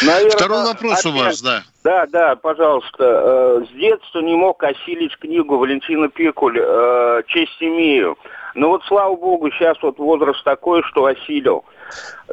Наверное, 0.02 0.32
Второй 0.32 0.64
вопрос 0.64 1.00
опять, 1.00 1.06
у 1.06 1.12
вас, 1.12 1.42
да. 1.42 1.64
Да, 1.84 2.06
да, 2.08 2.36
пожалуйста. 2.36 3.04
Э, 3.04 3.66
с 3.66 3.74
детства 3.76 4.20
не 4.20 4.36
мог 4.36 4.64
осилить 4.64 5.18
книгу 5.18 5.58
Валентина 5.58 6.10
Пикуль 6.10 6.60
э, 6.60 7.24
«Честь 7.28 7.58
имею». 7.62 8.18
Но 8.54 8.70
вот, 8.70 8.84
слава 8.86 9.16
богу, 9.16 9.50
сейчас 9.52 9.78
вот 9.82 9.98
возраст 9.98 10.44
такой, 10.44 10.84
что 10.84 11.06
осилил. 11.06 11.64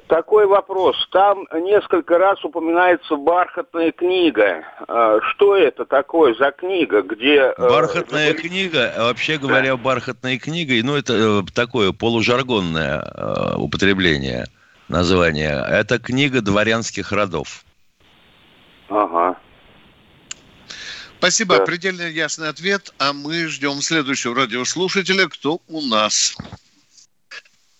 Такой 0.06 0.46
вопрос. 0.46 0.96
Там 1.11 1.46
несколько 1.52 2.18
раз 2.18 2.44
упоминается 2.44 3.16
бархатная 3.16 3.92
книга. 3.92 4.64
А, 4.87 5.20
что 5.20 5.56
это 5.56 5.84
такое 5.84 6.34
за 6.34 6.50
книга, 6.50 7.02
где... 7.02 7.52
Э, 7.56 7.68
бархатная 7.68 8.30
э, 8.30 8.34
книга, 8.34 8.92
вообще 8.98 9.38
говоря, 9.38 9.70
да. 9.70 9.76
бархатная 9.76 10.38
книга, 10.38 10.74
ну 10.84 10.96
это 10.96 11.14
э, 11.14 11.42
такое 11.54 11.92
полужаргонное 11.92 13.02
э, 13.02 13.54
употребление 13.56 14.46
названия. 14.88 15.64
Это 15.68 15.98
книга 15.98 16.40
дворянских 16.40 17.12
родов. 17.12 17.64
Ага. 18.88 19.37
Спасибо, 21.18 21.59
да. 21.59 21.64
предельно 21.64 22.03
ясный 22.03 22.48
ответ. 22.48 22.94
А 22.98 23.12
мы 23.12 23.48
ждем 23.48 23.83
следующего 23.83 24.35
радиослушателя. 24.35 25.29
Кто 25.29 25.61
у 25.68 25.81
нас? 25.81 26.37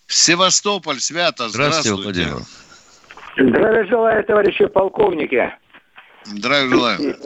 Севастополь, 0.07 0.99
Свято, 0.99 1.49
здравствуйте. 1.49 2.03
Здравствуйте, 2.03 2.31
Владимир. 2.31 3.55
Здравия 3.55 3.85
желаю, 3.87 4.25
товарищи 4.25 4.67
полковники. 4.67 5.53
Здравия 6.25 6.69
желаю. 6.69 7.17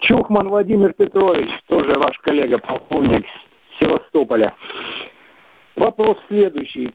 Чухман 0.00 0.48
Владимир 0.48 0.92
Петрович, 0.92 1.48
тоже 1.68 1.94
ваш 1.94 2.18
коллега, 2.18 2.58
полковник 2.58 3.24
Севастополя. 3.78 4.54
Вопрос 5.76 6.18
следующий. 6.28 6.94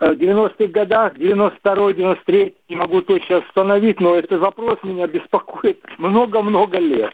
В 0.00 0.12
90-х 0.12 0.66
годах, 0.68 1.14
92-93, 1.14 2.54
не 2.68 2.76
могу 2.76 3.02
точно 3.02 3.38
установить, 3.38 4.00
но 4.00 4.14
этот 4.16 4.40
вопрос 4.40 4.78
меня 4.82 5.06
беспокоит 5.06 5.80
много-много 5.98 6.78
лет. 6.78 7.12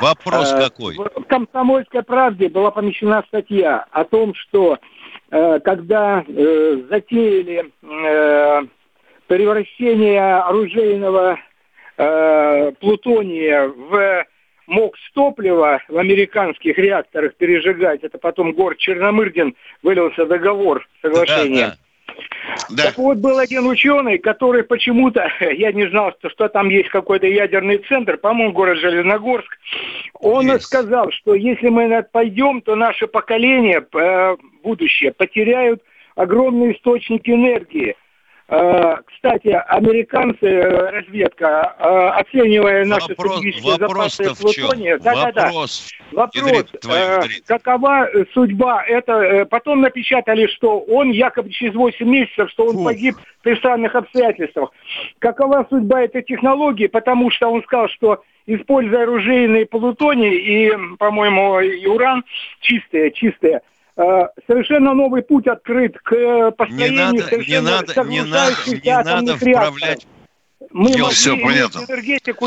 Вопрос 0.00 0.52
э, 0.52 0.60
какой? 0.60 0.96
В 0.96 1.24
«Комсомольской 1.24 2.02
правде» 2.02 2.48
была 2.48 2.70
помещена 2.70 3.24
статья 3.28 3.86
о 3.90 4.04
том, 4.04 4.34
что 4.34 4.78
Э, 5.30 5.60
когда 5.60 6.24
э, 6.26 6.76
затеяли 6.88 7.70
э, 7.82 8.62
превращение 9.26 10.36
оружейного 10.36 11.38
плутония 12.78 13.66
в 13.66 14.24
МОКС 14.68 15.00
топлива 15.14 15.82
в 15.88 15.98
американских 15.98 16.78
реакторах 16.78 17.34
пережигать, 17.34 18.04
это 18.04 18.18
потом 18.18 18.52
Гор 18.52 18.76
Черномырдин 18.76 19.56
вылился 19.82 20.24
договор, 20.26 20.86
соглашение. 21.02 21.64
Да, 21.64 21.70
да. 21.70 21.76
Так 22.76 22.98
вот, 22.98 23.18
был 23.18 23.38
один 23.38 23.66
ученый, 23.66 24.18
который 24.18 24.62
почему-то, 24.62 25.30
я 25.40 25.72
не 25.72 25.88
знал, 25.88 26.12
что, 26.18 26.30
что 26.30 26.48
там 26.48 26.68
есть 26.68 26.88
какой-то 26.88 27.26
ядерный 27.26 27.78
центр, 27.78 28.16
по-моему, 28.18 28.52
город 28.52 28.78
Железногорск, 28.78 29.58
он 30.14 30.46
есть. 30.46 30.64
сказал, 30.64 31.10
что 31.12 31.34
если 31.34 31.68
мы 31.68 32.02
пойдем, 32.10 32.60
то 32.60 32.74
наше 32.74 33.06
поколение, 33.06 33.84
э, 33.94 34.36
будущее, 34.62 35.12
потеряют 35.12 35.82
огромные 36.16 36.76
источники 36.76 37.30
энергии. 37.30 37.96
Э, 38.50 38.96
кстати, 39.06 39.48
американцы, 39.48 40.46
э, 40.46 40.90
разведка, 40.90 41.64
оценивая 42.16 42.86
наши 42.86 43.10
вопрос, 43.10 43.32
стратегические 43.32 43.76
запасы 43.76 44.42
плутония, 44.42 44.98
да, 44.98 45.14
да, 45.14 45.32
да. 45.32 45.44
Вопрос, 45.46 45.90
ядрит, 46.12 46.80
твою, 46.80 47.20
э, 47.20 47.28
какова 47.46 48.08
судьба? 48.32 48.82
Это 48.84 49.12
э, 49.12 49.44
потом 49.44 49.82
напечатали, 49.82 50.46
что 50.46 50.80
он 50.80 51.10
якобы 51.10 51.50
через 51.50 51.74
8 51.74 52.08
месяцев, 52.08 52.50
что 52.50 52.64
он 52.66 52.76
Фу. 52.76 52.84
погиб 52.84 53.16
при 53.42 53.54
странных 53.56 53.94
обстоятельствах. 53.94 54.70
Какова 55.18 55.66
судьба 55.68 56.02
этой 56.02 56.22
технологии? 56.22 56.86
Потому 56.86 57.30
что 57.30 57.48
он 57.48 57.62
сказал, 57.64 57.88
что 57.88 58.22
используя 58.46 59.02
оружейные 59.02 59.66
полутони 59.66 60.34
и, 60.34 60.72
по-моему, 60.98 61.60
и 61.60 61.84
уран 61.86 62.24
чистые, 62.60 63.10
чистые, 63.10 63.56
э, 63.56 63.60
совершенно 64.46 64.94
новый 64.94 65.22
путь 65.22 65.46
открыт 65.46 65.96
к 66.04 66.52
построению 66.52 67.12
не 67.12 67.20
надо, 67.20 67.36
не 67.36 67.60
надо, 67.60 68.04
не 68.04 68.22
надо, 68.22 68.54
не 68.66 69.02
надо 69.02 69.36
вправлять 69.36 70.06
мы 70.70 70.90
Ё, 70.90 71.08
все 71.10 71.36
понятно. 71.36 71.86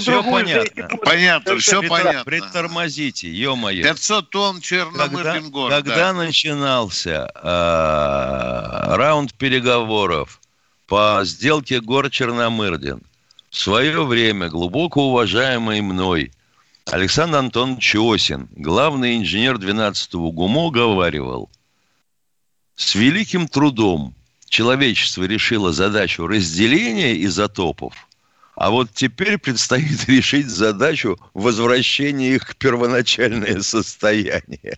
все 0.02 0.24
понятно. 0.24 0.98
Понятно, 1.04 1.58
все 1.58 1.80
Притор, 1.80 1.98
понятно. 2.04 2.24
Притормозите, 2.26 3.30
ё-моё. 3.30 3.84
500 3.84 4.30
тонн 4.30 4.62
Черномырдин 4.62 5.52
когда, 5.52 5.82
Когда 5.82 6.14
начинался 6.14 7.32
э, 7.34 8.96
раунд 8.96 9.34
переговоров 9.34 10.40
по 10.88 11.22
сделке 11.24 11.80
гор 11.80 12.10
Черномырдин, 12.10 13.02
в 13.50 13.58
свое 13.58 14.06
время 14.06 14.50
глубоко 14.50 15.08
уважаемый 15.08 15.82
мной 15.82 16.32
Александр 16.86 17.38
Антонович 17.38 17.96
Осин, 17.96 18.50
главный 18.56 19.17
инженер 19.17 19.56
12-го 19.58 20.32
ГУМО, 20.32 20.72
говаривал, 20.72 21.50
с 22.76 22.96
великим 22.96 23.48
трудом 23.48 24.15
человечество 24.50 25.24
решило 25.24 25.72
задачу 25.72 26.26
разделения 26.28 27.24
изотопов, 27.24 27.94
а 28.56 28.72
вот 28.72 28.89
теперь 28.94 29.38
предстоит 29.38 30.06
решить 30.10 30.48
задачу 30.48 31.20
возвращения 31.34 32.34
их 32.34 32.48
к 32.48 32.56
первоначальное 32.56 33.62
состояние. 33.62 34.78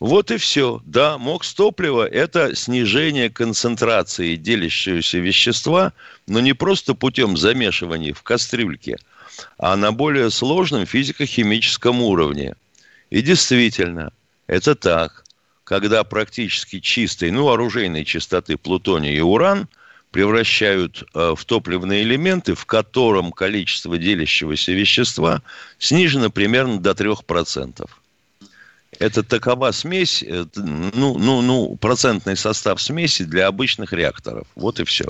Вот 0.00 0.30
и 0.30 0.36
все. 0.36 0.80
Да, 0.86 1.18
МОКС 1.18 1.54
топлива– 1.54 2.06
это 2.08 2.54
снижение 2.54 3.30
концентрации 3.30 4.36
делящегося 4.36 5.18
вещества, 5.18 5.92
но 6.28 6.38
не 6.38 6.52
просто 6.52 6.94
путем 6.94 7.36
замешивания 7.36 8.14
в 8.14 8.22
кастрюльке, 8.22 8.96
а 9.58 9.76
на 9.76 9.92
более 9.92 10.30
сложном 10.30 10.86
физико-химическом 10.86 12.02
уровне. 12.02 12.54
И 13.10 13.22
действительно, 13.22 14.12
это 14.46 14.74
так 14.74 15.24
когда 15.68 16.02
практически 16.02 16.80
чистой, 16.80 17.30
ну, 17.30 17.50
оружейной 17.50 18.06
чистоты 18.06 18.56
плутоний 18.56 19.14
и 19.14 19.20
уран 19.20 19.68
превращают 20.10 21.04
э, 21.12 21.34
в 21.36 21.44
топливные 21.44 22.04
элементы, 22.04 22.54
в 22.54 22.64
котором 22.64 23.32
количество 23.32 23.98
делящегося 23.98 24.72
вещества 24.72 25.42
снижено 25.78 26.30
примерно 26.30 26.80
до 26.80 26.92
3%. 26.92 27.86
Это 28.98 29.22
такова 29.22 29.70
смесь, 29.72 30.24
э, 30.26 30.46
ну, 30.56 31.18
ну, 31.18 31.42
ну, 31.42 31.76
процентный 31.76 32.38
состав 32.38 32.80
смеси 32.80 33.24
для 33.24 33.46
обычных 33.46 33.92
реакторов. 33.92 34.46
Вот 34.54 34.80
и 34.80 34.84
все. 34.84 35.04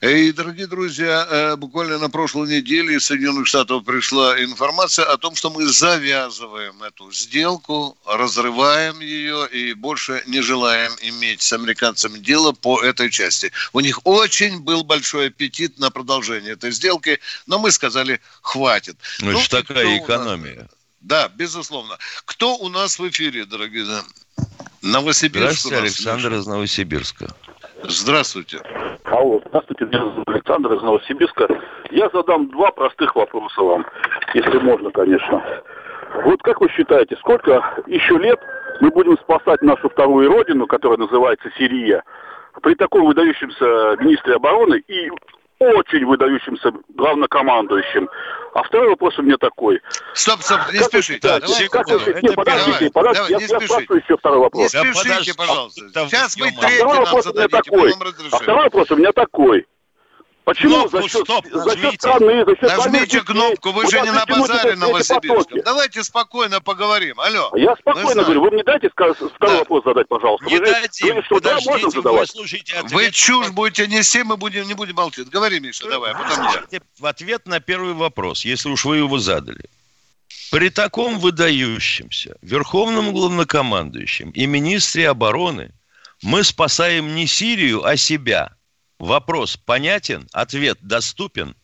И, 0.00 0.32
дорогие 0.32 0.66
друзья, 0.66 1.26
э, 1.28 1.56
буквально 1.56 1.98
на 1.98 2.10
прошлой 2.10 2.48
неделе 2.48 2.96
из 2.96 3.04
Соединенных 3.04 3.46
Штатов 3.46 3.84
пришла 3.84 4.42
информация 4.42 5.04
о 5.04 5.16
том, 5.16 5.34
что 5.34 5.50
мы 5.50 5.66
завязываем 5.66 6.82
эту 6.82 7.12
сделку, 7.12 7.96
разрываем 8.06 9.00
ее 9.00 9.48
и 9.48 9.74
больше 9.74 10.22
не 10.26 10.40
желаем 10.40 10.92
иметь 11.00 11.42
с 11.42 11.52
американцами 11.52 12.18
дело 12.18 12.52
по 12.52 12.82
этой 12.82 13.10
части. 13.10 13.52
У 13.72 13.80
них 13.80 14.00
очень 14.04 14.60
был 14.60 14.84
большой 14.84 15.28
аппетит 15.28 15.78
на 15.78 15.90
продолжение 15.90 16.52
этой 16.52 16.72
сделки, 16.72 17.20
но 17.46 17.58
мы 17.58 17.70
сказали, 17.70 18.20
хватит. 18.40 18.96
Ну, 19.20 19.32
ну 19.32 19.40
такая 19.48 19.98
экономия. 19.98 20.68
Да, 21.00 21.28
безусловно. 21.28 21.98
Кто 22.24 22.56
у 22.56 22.68
нас 22.68 22.98
в 22.98 23.08
эфире, 23.08 23.44
дорогие? 23.44 23.84
Новосибирск. 24.82 25.60
Здравствуйте, 25.66 25.76
Александр 25.78 26.34
из 26.34 26.46
Новосибирска. 26.46 27.34
Здравствуйте. 27.84 28.60
Алло, 29.22 29.40
здравствуйте, 29.46 29.84
меня 29.84 30.00
зовут 30.00 30.28
Александр 30.30 30.72
из 30.72 30.82
Новосибирска. 30.82 31.46
Я 31.92 32.10
задам 32.12 32.48
два 32.50 32.72
простых 32.72 33.14
вопроса 33.14 33.62
вам, 33.62 33.86
если 34.34 34.58
можно, 34.58 34.90
конечно. 34.90 35.40
Вот 36.24 36.42
как 36.42 36.60
вы 36.60 36.68
считаете, 36.70 37.14
сколько 37.18 37.62
еще 37.86 38.18
лет 38.18 38.40
мы 38.80 38.90
будем 38.90 39.16
спасать 39.18 39.62
нашу 39.62 39.90
вторую 39.90 40.28
родину, 40.28 40.66
которая 40.66 40.98
называется 40.98 41.48
Сирия, 41.56 42.02
при 42.62 42.74
таком 42.74 43.04
выдающемся 43.04 43.96
министре 44.00 44.34
обороны 44.34 44.82
и 44.88 45.08
очень 45.62 46.04
выдающимся 46.04 46.72
главнокомандующим. 46.88 48.08
А 48.54 48.62
второй 48.62 48.90
вопрос 48.90 49.18
у 49.18 49.22
меня 49.22 49.36
такой. 49.38 49.80
Стоп, 50.12 50.42
стоп, 50.42 50.60
не 50.72 50.78
как 50.78 50.88
спешите. 50.88 51.20
Да, 51.26 51.40
давай, 51.40 51.68
как 51.68 51.88
вы, 51.88 52.20
не, 52.22 52.34
подождите, 52.34 52.90
подождите, 52.90 53.32
я, 53.32 53.38
я 53.38 53.66
спрашиваю 53.66 54.02
еще 54.02 54.16
второй 54.16 54.38
вопрос. 54.40 54.74
Не 54.74 54.92
спешите, 54.92 55.32
да, 55.36 55.44
пожалуйста. 55.46 55.80
Сейчас 56.08 56.36
вы 56.36 56.50
третий 56.50 56.84
нам 56.84 57.22
зададите, 57.22 57.70
потом 57.70 58.02
разрешим. 58.02 58.30
А 58.32 58.36
второй 58.38 58.64
вопрос 58.64 58.90
у 58.90 58.96
меня 58.96 59.12
такой. 59.12 59.66
Почему 60.44 60.88
кнопку, 60.88 61.02
за 61.02 61.08
счет, 61.08 61.22
стоп, 61.22 61.46
за 61.52 61.76
счет 61.76 61.94
страны, 61.94 62.44
за 62.44 62.56
счет 62.56 62.76
Нажмите 62.76 63.20
кнопку, 63.20 63.70
вы 63.70 63.88
же 63.88 64.00
не 64.00 64.10
на 64.10 64.26
базаре 64.26 64.74
Новосибирском. 64.74 65.60
Давайте 65.64 66.02
спокойно 66.02 66.60
поговорим. 66.60 67.20
Алло. 67.20 67.50
Я 67.54 67.76
спокойно 67.76 68.24
говорю, 68.24 68.40
вы 68.42 68.50
мне 68.50 68.64
дайте 68.64 68.88
второй 68.90 69.14
да. 69.38 69.58
вопрос 69.58 69.84
задать, 69.84 70.08
пожалуйста. 70.08 70.46
Не 70.46 70.58
вы 70.58 70.66
дайте, 70.66 71.04
говорите, 71.04 71.26
что 71.26 71.40
да, 71.40 71.58
можно 71.64 71.90
задавать. 71.90 72.20
Вы, 72.20 72.26
слушайте 72.26 72.74
ответ. 72.74 72.92
вы 72.92 73.10
чушь 73.12 73.50
будете 73.50 73.86
нести, 73.86 74.24
мы 74.24 74.36
будем, 74.36 74.66
не 74.66 74.74
будем 74.74 74.96
молчать. 74.96 75.28
Говори, 75.28 75.60
Миша, 75.60 75.88
давай, 75.88 76.12
а 76.12 76.14
потом 76.14 76.44
я. 76.70 76.80
В 76.98 77.06
ответ 77.06 77.46
на 77.46 77.60
первый 77.60 77.92
вопрос, 77.92 78.44
если 78.44 78.68
уж 78.68 78.84
вы 78.84 78.96
его 78.96 79.18
задали. 79.18 79.64
При 80.50 80.70
таком 80.70 81.20
выдающемся 81.20 82.36
верховном 82.42 83.12
главнокомандующем 83.12 84.30
и 84.30 84.46
министре 84.46 85.08
обороны 85.08 85.70
мы 86.22 86.42
спасаем 86.42 87.14
не 87.14 87.28
Сирию, 87.28 87.84
а 87.84 87.96
себя– 87.96 88.56
Вопрос 89.02 89.56
понятен, 89.56 90.28
ответ 90.32 90.78
доступен. 90.80 91.56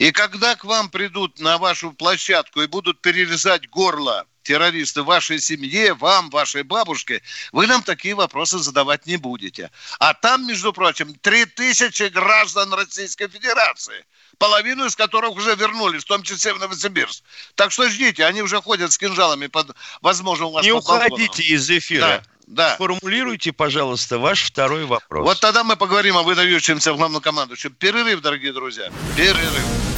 И 0.00 0.10
когда 0.10 0.56
к 0.56 0.64
вам 0.64 0.90
придут 0.90 1.38
на 1.38 1.56
вашу 1.56 1.92
площадку 1.92 2.62
и 2.62 2.66
будут 2.66 3.00
перерезать 3.00 3.70
горло 3.70 4.26
террористы 4.48 5.02
вашей 5.02 5.40
семье, 5.40 5.92
вам, 5.92 6.30
вашей 6.30 6.62
бабушке, 6.62 7.20
вы 7.52 7.66
нам 7.66 7.82
такие 7.82 8.14
вопросы 8.14 8.58
задавать 8.58 9.04
не 9.06 9.18
будете. 9.18 9.70
А 10.00 10.14
там, 10.14 10.46
между 10.46 10.72
прочим, 10.72 11.14
3000 11.14 12.04
граждан 12.08 12.72
Российской 12.72 13.28
Федерации, 13.28 14.06
половину 14.38 14.86
из 14.86 14.96
которых 14.96 15.32
уже 15.32 15.54
вернулись, 15.54 16.02
в 16.02 16.06
том 16.06 16.22
числе 16.22 16.54
в 16.54 16.58
Новосибирск. 16.58 17.22
Так 17.56 17.72
что 17.72 17.90
ждите, 17.90 18.24
они 18.24 18.40
уже 18.40 18.62
ходят 18.62 18.90
с 18.90 18.96
кинжалами, 18.96 19.48
под, 19.48 19.76
возможно, 20.00 20.46
у 20.46 20.52
вас 20.52 20.64
Не 20.64 20.72
уходите 20.72 21.42
из 21.42 21.68
эфира. 21.68 22.00
Да. 22.00 22.22
Да. 22.46 22.76
Формулируйте, 22.78 23.52
пожалуйста, 23.52 24.18
ваш 24.18 24.44
второй 24.44 24.86
вопрос. 24.86 25.26
Вот 25.26 25.40
тогда 25.40 25.62
мы 25.64 25.76
поговорим 25.76 26.16
о 26.16 26.22
выдающемся 26.22 26.94
главнокомандующем. 26.94 27.74
Перерыв, 27.74 28.22
дорогие 28.22 28.54
друзья. 28.54 28.90
Перерыв. 29.14 29.97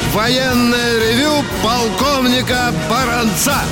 военное 0.13 0.99
ревю 0.99 1.43
полковника 1.63 2.73
Баранца. 2.89 3.63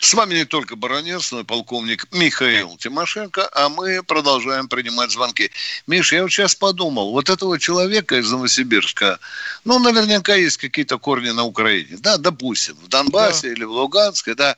С 0.00 0.14
вами 0.14 0.34
не 0.34 0.44
только 0.44 0.76
баронец, 0.76 1.30
но 1.32 1.40
и 1.40 1.44
полковник 1.44 2.06
Михаил 2.12 2.76
Тимошенко, 2.76 3.48
а 3.52 3.68
мы 3.68 4.02
продолжаем 4.02 4.68
принимать 4.68 5.12
звонки. 5.12 5.50
Миш, 5.86 6.12
я 6.12 6.22
вот 6.22 6.32
сейчас 6.32 6.54
подумал, 6.54 7.12
вот 7.12 7.30
этого 7.30 7.58
человека 7.58 8.18
из 8.18 8.30
Новосибирска, 8.30 9.20
ну, 9.64 9.78
наверняка 9.78 10.34
есть 10.34 10.56
какие-то 10.56 10.98
корни 10.98 11.30
на 11.30 11.44
Украине, 11.44 11.96
да, 12.00 12.18
допустим, 12.18 12.74
в 12.82 12.88
Донбассе 12.88 13.48
да. 13.48 13.52
или 13.54 13.64
в 13.64 13.70
Луганске, 13.70 14.34
да, 14.34 14.56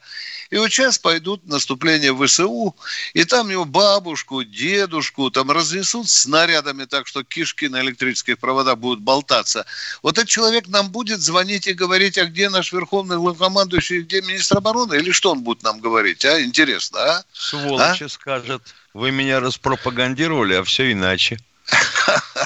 и 0.55 0.57
вот 0.57 0.71
сейчас 0.71 0.97
пойдут 0.97 1.45
наступление 1.45 2.15
ВСУ, 2.15 2.73
и 3.13 3.25
там 3.25 3.49
его 3.49 3.65
бабушку, 3.65 4.41
дедушку 4.45 5.29
там 5.29 5.51
разнесут 5.51 6.09
снарядами 6.09 6.85
так, 6.85 7.07
что 7.07 7.25
кишки 7.25 7.65
на 7.65 7.81
электрических 7.81 8.39
проводах 8.39 8.77
будут 8.77 9.01
болтаться. 9.01 9.65
Вот 10.01 10.17
этот 10.17 10.29
человек 10.29 10.69
нам 10.69 10.91
будет 10.91 11.19
звонить 11.19 11.67
и 11.67 11.73
говорить, 11.73 12.17
а 12.17 12.23
где 12.23 12.47
наш 12.47 12.71
верховный 12.71 13.17
главнокомандующий, 13.17 14.03
где 14.03 14.21
министр 14.21 14.59
обороны, 14.59 14.95
или 14.95 15.11
что 15.11 15.31
он 15.31 15.41
будет 15.41 15.61
нам 15.61 15.81
говорить, 15.81 16.23
а? 16.23 16.41
Интересно, 16.41 16.99
а? 17.01 17.23
Сволочь 17.33 18.01
а? 18.01 18.07
скажет, 18.07 18.61
вы 18.93 19.11
меня 19.11 19.41
распропагандировали, 19.41 20.53
а 20.53 20.63
все 20.63 20.89
иначе. 20.89 21.37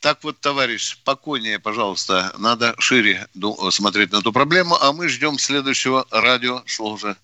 Так 0.00 0.24
вот, 0.24 0.40
товарищ, 0.40 0.92
спокойнее, 0.92 1.58
пожалуйста. 1.58 2.34
Надо 2.38 2.74
шире 2.78 3.28
смотреть 3.70 4.12
на 4.12 4.18
эту 4.18 4.32
проблему, 4.32 4.76
а 4.80 4.92
мы 4.92 5.08
ждем 5.08 5.38
следующего 5.38 6.06
радиослужа. 6.10 7.18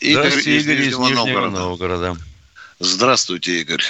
Игорь, 0.00 0.30
Здравствуйте, 0.30 0.56
из 0.56 0.64
Игорь 0.64 0.80
из 0.80 0.86
Нижнего, 0.86 1.04
Нижнего 1.04 1.24
Новгорода. 1.24 1.58
Новгорода. 1.58 2.16
Здравствуйте, 2.80 3.60
Игорь. 3.60 3.84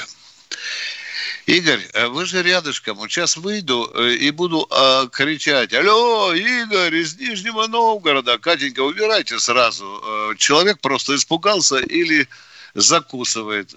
Игорь, 1.46 1.80
э, 1.94 2.06
вы 2.08 2.26
же 2.26 2.42
рядышком. 2.42 2.98
Сейчас 3.08 3.36
выйду 3.38 3.90
э, 3.94 4.12
и 4.12 4.30
буду 4.30 4.68
э, 4.70 5.08
кричать. 5.10 5.72
Алло, 5.72 6.34
Игорь 6.34 6.94
из 6.94 7.16
Нижнего 7.18 7.66
Новгорода. 7.66 8.38
Катенька, 8.38 8.80
убирайте 8.80 9.38
сразу. 9.38 10.02
Э, 10.04 10.36
человек 10.36 10.80
просто 10.80 11.16
испугался 11.16 11.78
или 11.78 12.28
закусывает. 12.74 13.74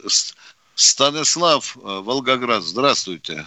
Станислав, 0.76 1.78
э, 1.78 1.80
Волгоград, 1.82 2.64
здравствуйте. 2.64 3.46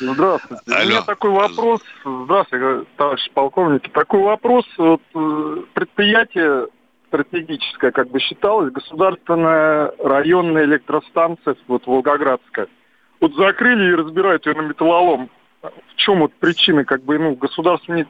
Здравствуйте. 0.00 0.62
Алло. 0.72 0.84
У 0.84 0.88
меня 0.88 1.02
такой 1.02 1.30
вопрос. 1.30 1.80
Здравствуйте, 2.04 2.86
товарищ 2.96 3.30
полковник. 3.32 3.92
Такой 3.92 4.22
вопрос. 4.22 4.64
Вот, 4.78 5.02
э, 5.14 5.56
предприятие 5.74 6.68
стратегическое, 7.08 7.90
как 7.90 8.08
бы 8.08 8.20
считалось, 8.20 8.72
государственная 8.72 9.92
районная 9.98 10.64
электростанция, 10.64 11.56
вот 11.66 11.86
Волгоградская. 11.86 12.68
Вот 13.20 13.34
закрыли 13.34 13.90
и 13.90 13.94
разбирают 13.94 14.46
ее 14.46 14.54
на 14.54 14.62
металлолом. 14.62 15.28
В 15.62 15.96
чем 15.96 16.20
вот 16.20 16.32
причина, 16.34 16.84
как 16.84 17.02
бы, 17.02 17.18
ну, 17.18 17.34
государство 17.34 17.92
не 17.92 18.06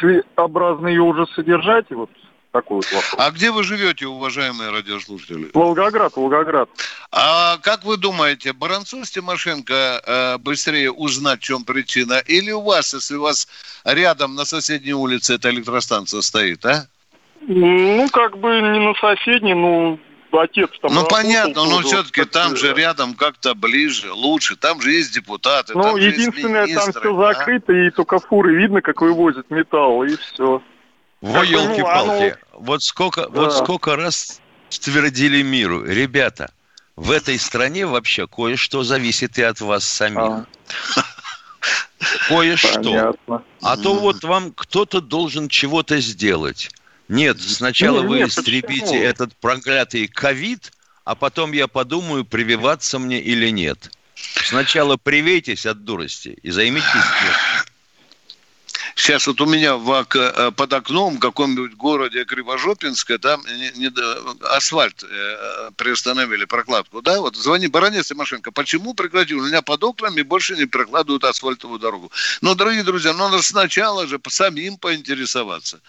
целеобразно 0.00 0.86
ее 0.86 1.02
уже 1.02 1.26
содержать, 1.26 1.86
и 1.90 1.94
вот 1.94 2.10
такой 2.56 2.76
вот 2.76 2.86
вопрос. 2.86 3.14
А 3.18 3.30
где 3.30 3.50
вы 3.50 3.62
живете, 3.62 4.06
уважаемые 4.06 4.70
радиослушатели? 4.70 5.50
Волгоград, 5.52 6.16
Волгоград. 6.16 6.68
А 7.12 7.58
как 7.58 7.84
вы 7.84 7.96
думаете, 7.96 8.52
Баранцов 8.52 9.06
с 9.06 9.10
Тимошенко 9.10 10.02
э, 10.06 10.38
быстрее 10.38 10.90
узнать, 10.90 11.40
в 11.40 11.44
чем 11.44 11.64
причина? 11.64 12.22
Или 12.26 12.52
у 12.52 12.62
вас, 12.62 12.94
если 12.94 13.16
у 13.16 13.22
вас 13.22 13.48
рядом 13.84 14.34
на 14.34 14.44
соседней 14.44 14.94
улице 14.94 15.34
эта 15.34 15.50
электростанция 15.50 16.22
стоит, 16.22 16.64
а? 16.64 16.86
Ну, 17.42 18.08
как 18.12 18.38
бы 18.38 18.48
не 18.48 18.80
на 18.80 18.94
соседней, 18.94 19.54
ну, 19.54 20.00
отец 20.32 20.70
там 20.80 20.94
Ну, 20.94 21.04
понятно, 21.04 21.64
но 21.64 21.80
все-таки 21.80 22.24
там 22.24 22.56
же 22.56 22.72
рядом 22.72 23.14
как-то 23.14 23.54
ближе, 23.54 24.12
лучше. 24.12 24.56
Там 24.56 24.80
же 24.80 24.92
есть 24.92 25.12
депутаты, 25.14 25.74
Ну, 25.74 25.96
единственное, 25.96 26.66
там 26.66 26.90
все 26.90 27.20
а? 27.20 27.34
закрыто, 27.34 27.72
и 27.72 27.90
только 27.90 28.18
фуры 28.18 28.54
видно, 28.54 28.80
как 28.80 29.02
вывозят 29.02 29.50
металл, 29.50 30.04
и 30.04 30.16
все. 30.16 30.62
Во, 31.26 31.42
елки-палки. 31.42 32.36
Ну, 32.52 32.60
вот 32.60 32.82
сколько, 32.82 33.22
да. 33.22 33.28
вот 33.28 33.56
сколько 33.56 33.96
раз 33.96 34.40
твердили 34.68 35.42
миру. 35.42 35.84
Ребята, 35.84 36.52
в 36.94 37.10
этой 37.10 37.38
стране 37.38 37.86
вообще 37.86 38.26
кое-что 38.28 38.84
зависит 38.84 39.38
и 39.38 39.42
от 39.42 39.60
вас 39.60 39.84
самих. 39.84 40.18
А. 40.18 40.46
Кое-что. 42.28 43.16
А 43.60 43.76
то 43.76 43.94
вот 43.94 44.22
вам 44.22 44.52
кто-то 44.52 45.00
должен 45.00 45.48
чего-то 45.48 45.98
сделать. 46.00 46.70
Нет, 47.08 47.40
сначала 47.40 48.00
нет, 48.00 48.08
вы 48.08 48.16
нет, 48.18 48.28
истребите 48.28 48.80
почему? 48.80 49.02
этот 49.02 49.36
проклятый 49.36 50.08
ковид, 50.08 50.72
а 51.04 51.14
потом 51.14 51.52
я 51.52 51.68
подумаю, 51.68 52.24
прививаться 52.24 52.98
мне 52.98 53.20
или 53.20 53.48
нет. 53.50 53.90
Сначала 54.14 54.96
привейтесь 54.96 55.66
от 55.66 55.84
дурости 55.84 56.38
и 56.42 56.50
займитесь 56.50 56.90
тем. 56.90 57.55
Сейчас 58.96 59.26
вот 59.26 59.42
у 59.42 59.46
меня 59.46 59.76
в, 59.76 60.06
э, 60.14 60.50
под 60.52 60.72
окном 60.72 61.16
в 61.16 61.20
каком-нибудь 61.20 61.74
городе 61.74 62.24
Кривожопинска 62.24 63.18
там 63.18 63.44
не, 63.46 63.70
не, 63.78 63.92
асфальт 64.56 65.04
э, 65.04 65.70
приостановили, 65.76 66.46
прокладку, 66.46 67.02
да? 67.02 67.20
Вот 67.20 67.36
звони 67.36 67.66
Баранец 67.66 68.06
Тимошенко, 68.06 68.52
почему 68.52 68.94
прекратили? 68.94 69.38
У 69.38 69.44
меня 69.44 69.60
под 69.60 69.84
окнами 69.84 70.22
больше 70.22 70.56
не 70.56 70.64
прокладывают 70.64 71.24
асфальтовую 71.24 71.78
дорогу. 71.78 72.10
Но, 72.40 72.54
дорогие 72.54 72.84
друзья, 72.84 73.12
ну, 73.12 73.28
надо 73.28 73.42
сначала 73.42 74.06
же 74.06 74.18
самим 74.28 74.78
поинтересоваться. 74.78 75.82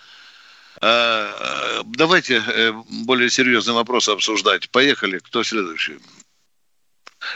А, 0.82 1.84
давайте 1.86 2.44
э, 2.46 2.74
более 3.06 3.30
серьезный 3.30 3.74
вопрос 3.74 4.10
обсуждать. 4.10 4.70
Поехали. 4.70 5.20
Кто 5.20 5.44
следующий? 5.44 6.00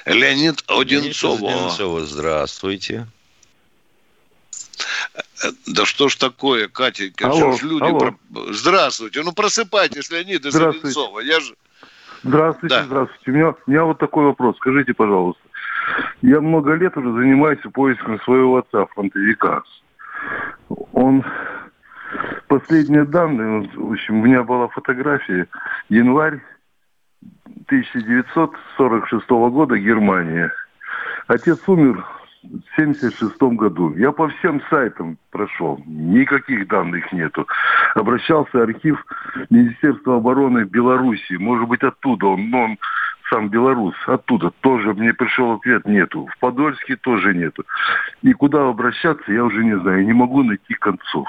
Леонид 0.05 0.65
Одинцов. 0.67 1.39
Леонид 1.39 1.55
Одинцов, 1.55 2.01
здравствуйте. 2.09 3.07
Да 5.67 5.85
что 5.85 6.09
ж 6.09 6.15
такое, 6.15 6.67
Катенька, 6.67 7.27
алло, 7.27 7.53
ж 7.53 7.63
люди... 7.63 7.83
Алло. 7.83 8.13
Здравствуйте, 8.51 9.21
ну 9.23 9.33
просыпайтесь, 9.33 10.11
Леонид 10.11 10.45
из 10.45 10.55
Одинцова. 10.55 11.19
Я 11.19 11.39
же... 11.39 11.55
Здравствуйте, 12.23 12.75
да. 12.75 12.83
здравствуйте. 12.83 13.31
У 13.31 13.33
меня, 13.33 13.49
у 13.49 13.71
меня 13.71 13.83
вот 13.83 13.97
такой 13.97 14.25
вопрос. 14.25 14.55
Скажите, 14.57 14.93
пожалуйста, 14.93 15.41
я 16.21 16.39
много 16.39 16.73
лет 16.75 16.95
уже 16.95 17.11
занимаюсь 17.13 17.59
поиском 17.73 18.21
своего 18.21 18.57
отца, 18.57 18.85
фронтовика. 18.87 19.63
Он... 20.93 21.23
Последние 22.47 23.05
данные, 23.05 23.69
в 23.73 23.91
общем, 23.93 24.19
у 24.19 24.25
меня 24.25 24.43
была 24.43 24.67
фотография, 24.67 25.47
январь 25.87 26.41
1946 27.67 29.29
года, 29.29 29.77
Германия. 29.77 30.51
Отец 31.27 31.59
умер 31.67 32.05
76 32.75 33.41
году. 33.41 33.93
Я 33.95 34.11
по 34.11 34.27
всем 34.29 34.61
сайтам 34.69 35.17
прошел, 35.29 35.81
никаких 35.85 36.67
данных 36.67 37.11
нету. 37.11 37.47
Обращался 37.95 38.57
в 38.57 38.61
архив 38.61 39.03
Министерства 39.49 40.17
обороны 40.17 40.63
Беларуси, 40.63 41.33
может 41.33 41.67
быть 41.67 41.83
оттуда, 41.83 42.27
он, 42.27 42.49
но 42.49 42.63
он 42.63 42.77
сам 43.29 43.49
белорус, 43.49 43.95
оттуда 44.07 44.51
тоже 44.61 44.93
мне 44.93 45.13
пришел 45.13 45.53
ответ 45.53 45.85
нету. 45.85 46.27
В 46.35 46.39
Подольске 46.39 46.95
тоже 46.97 47.33
нету. 47.33 47.63
И 48.23 48.33
куда 48.33 48.67
обращаться, 48.67 49.31
я 49.31 49.43
уже 49.45 49.63
не 49.63 49.77
знаю, 49.79 50.05
не 50.05 50.13
могу 50.13 50.43
найти 50.43 50.73
концов. 50.73 51.27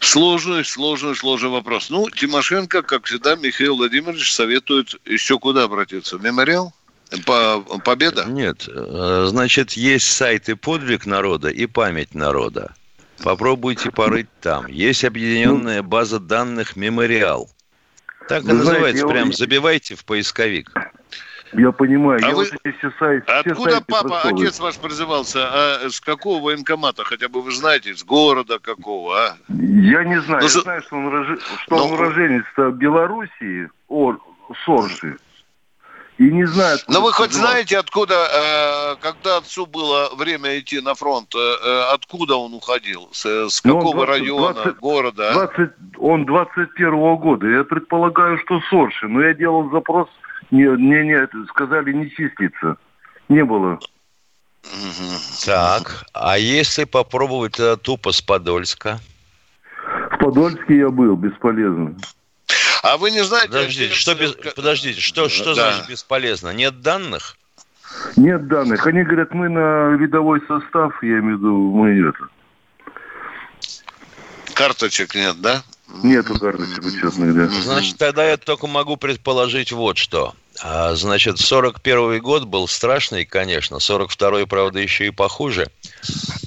Сложный, 0.00 0.64
сложный, 0.64 1.16
сложный 1.16 1.50
вопрос. 1.50 1.90
Ну, 1.90 2.08
Тимошенко, 2.08 2.82
как 2.82 3.04
всегда, 3.04 3.36
Михаил 3.36 3.76
Владимирович 3.76 4.32
советует 4.32 4.94
еще 5.04 5.38
куда 5.38 5.64
обратиться? 5.64 6.18
Мемориал? 6.18 6.72
По, 7.26 7.60
победа? 7.84 8.24
Нет. 8.26 8.68
Э, 8.68 9.26
значит, 9.28 9.72
есть 9.72 10.10
сайты 10.12 10.56
«Подвиг 10.56 11.06
народа» 11.06 11.48
и 11.48 11.66
«Память 11.66 12.14
народа». 12.14 12.74
Попробуйте 13.22 13.90
порыть 13.90 14.28
там. 14.40 14.66
Есть 14.66 15.04
объединенная 15.04 15.82
ну, 15.82 15.88
база 15.88 16.18
данных 16.18 16.76
«Мемориал». 16.76 17.48
Так 18.28 18.44
и 18.44 18.48
называется. 18.48 18.80
Знаете, 18.80 19.06
Прям 19.06 19.28
я... 19.28 19.36
забивайте 19.36 19.94
в 19.94 20.04
поисковик. 20.04 20.70
Я 21.52 21.70
понимаю. 21.72 22.20
А 22.22 22.28
я 22.28 22.34
вы... 22.34 22.44
вот 22.44 22.60
эти 22.64 22.76
все 22.78 22.90
сайты, 22.98 23.30
Откуда 23.30 23.70
сайты 23.70 23.84
папа, 23.86 24.08
просовываю. 24.08 24.42
отец 24.42 24.60
ваш 24.60 24.76
призывался? 24.76 25.48
А 25.84 25.88
с 25.88 26.00
какого 26.00 26.42
военкомата? 26.42 27.04
Хотя 27.04 27.28
бы 27.28 27.42
вы 27.42 27.52
знаете, 27.52 27.94
с 27.94 28.02
города 28.02 28.58
какого, 28.58 29.16
а? 29.16 29.36
Я 29.48 30.04
не 30.04 30.20
знаю. 30.22 30.42
Ну, 30.42 30.48
я 30.48 30.60
знаю, 30.62 30.82
что 30.82 30.96
он, 30.96 31.08
рож... 31.08 31.38
что 31.62 31.76
Но... 31.76 31.86
он 31.86 31.92
уроженец 31.92 32.44
Белоруссии, 32.56 33.70
о, 33.88 34.16
Соржи. 34.64 35.16
И 36.16 36.30
не 36.30 36.44
знаю. 36.44 36.78
Но 36.86 37.00
вы 37.00 37.12
хоть 37.12 37.32
знаете, 37.32 37.76
откуда, 37.76 38.14
э, 38.14 38.96
когда 39.00 39.38
отцу 39.38 39.66
было 39.66 40.14
время 40.14 40.58
идти 40.60 40.80
на 40.80 40.94
фронт, 40.94 41.34
э, 41.34 41.38
э 41.38 41.92
откуда 41.92 42.36
он 42.36 42.54
уходил? 42.54 43.08
С, 43.10 43.26
с 43.26 43.64
ну, 43.64 43.78
какого 43.78 44.06
20, 44.06 44.08
района, 44.08 44.54
20, 44.54 44.76
города? 44.78 45.32
20, 45.32 45.58
а? 45.58 45.72
он 45.98 46.24
21 46.24 47.16
года. 47.16 47.48
Я 47.48 47.64
предполагаю, 47.64 48.38
что 48.44 48.60
Сорши. 48.70 49.08
Но 49.08 49.22
я 49.22 49.34
делал 49.34 49.68
запрос, 49.70 50.08
не, 50.52 50.62
не, 50.62 51.04
не, 51.04 51.46
сказали 51.48 51.92
не 51.92 52.08
числиться. 52.10 52.76
Не 53.28 53.44
было. 53.44 53.80
Так, 55.44 56.04
а 56.14 56.38
если 56.38 56.84
попробовать 56.84 57.60
тупо 57.82 58.12
с 58.12 58.22
Подольска? 58.22 59.00
В 60.12 60.18
Подольске 60.18 60.78
я 60.78 60.90
был, 60.90 61.16
бесполезно. 61.16 61.96
А 62.84 62.98
вы 62.98 63.10
не 63.10 63.24
знаете... 63.24 63.48
Подождите, 63.48 63.94
что, 63.94 64.14
без... 64.14 64.32
Подождите, 64.54 65.00
что, 65.00 65.30
что 65.30 65.54
да. 65.54 65.72
значит 65.72 65.88
бесполезно? 65.88 66.50
Нет 66.50 66.82
данных? 66.82 67.38
Нет 68.14 68.46
данных. 68.46 68.86
Они 68.86 69.02
говорят, 69.02 69.32
мы 69.32 69.48
на 69.48 69.92
видовой 69.96 70.42
состав, 70.46 70.92
я 71.02 71.20
имею 71.20 71.38
в 71.38 71.40
виду, 71.40 71.72
мы 71.72 72.10
это... 72.10 72.28
Карточек 74.52 75.14
нет, 75.14 75.40
да? 75.40 75.62
Нету 76.02 76.38
карточек 76.38 76.84
учетных, 76.84 77.34
да. 77.34 77.46
Значит, 77.46 77.96
тогда 77.96 78.28
я 78.28 78.36
только 78.36 78.66
могу 78.66 78.98
предположить 78.98 79.72
вот 79.72 79.96
что. 79.96 80.34
А, 80.62 80.94
значит, 80.94 81.38
41 81.38 82.20
год 82.20 82.44
был 82.44 82.68
страшный, 82.68 83.24
конечно, 83.24 83.76
42-й, 83.76 84.46
правда, 84.46 84.80
еще 84.80 85.06
и 85.06 85.10
похуже. 85.10 85.70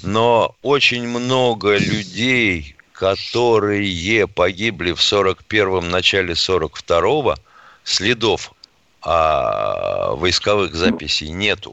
Но 0.04 0.54
очень 0.62 1.08
много 1.08 1.78
людей, 1.78 2.76
которые 2.98 4.26
погибли 4.26 4.92
в 4.92 4.98
41-м, 4.98 5.88
начале 5.88 6.32
42-го, 6.32 7.34
следов 7.84 8.52
а, 9.06 10.14
войсковых 10.16 10.74
записей 10.74 11.30
нету. 11.30 11.72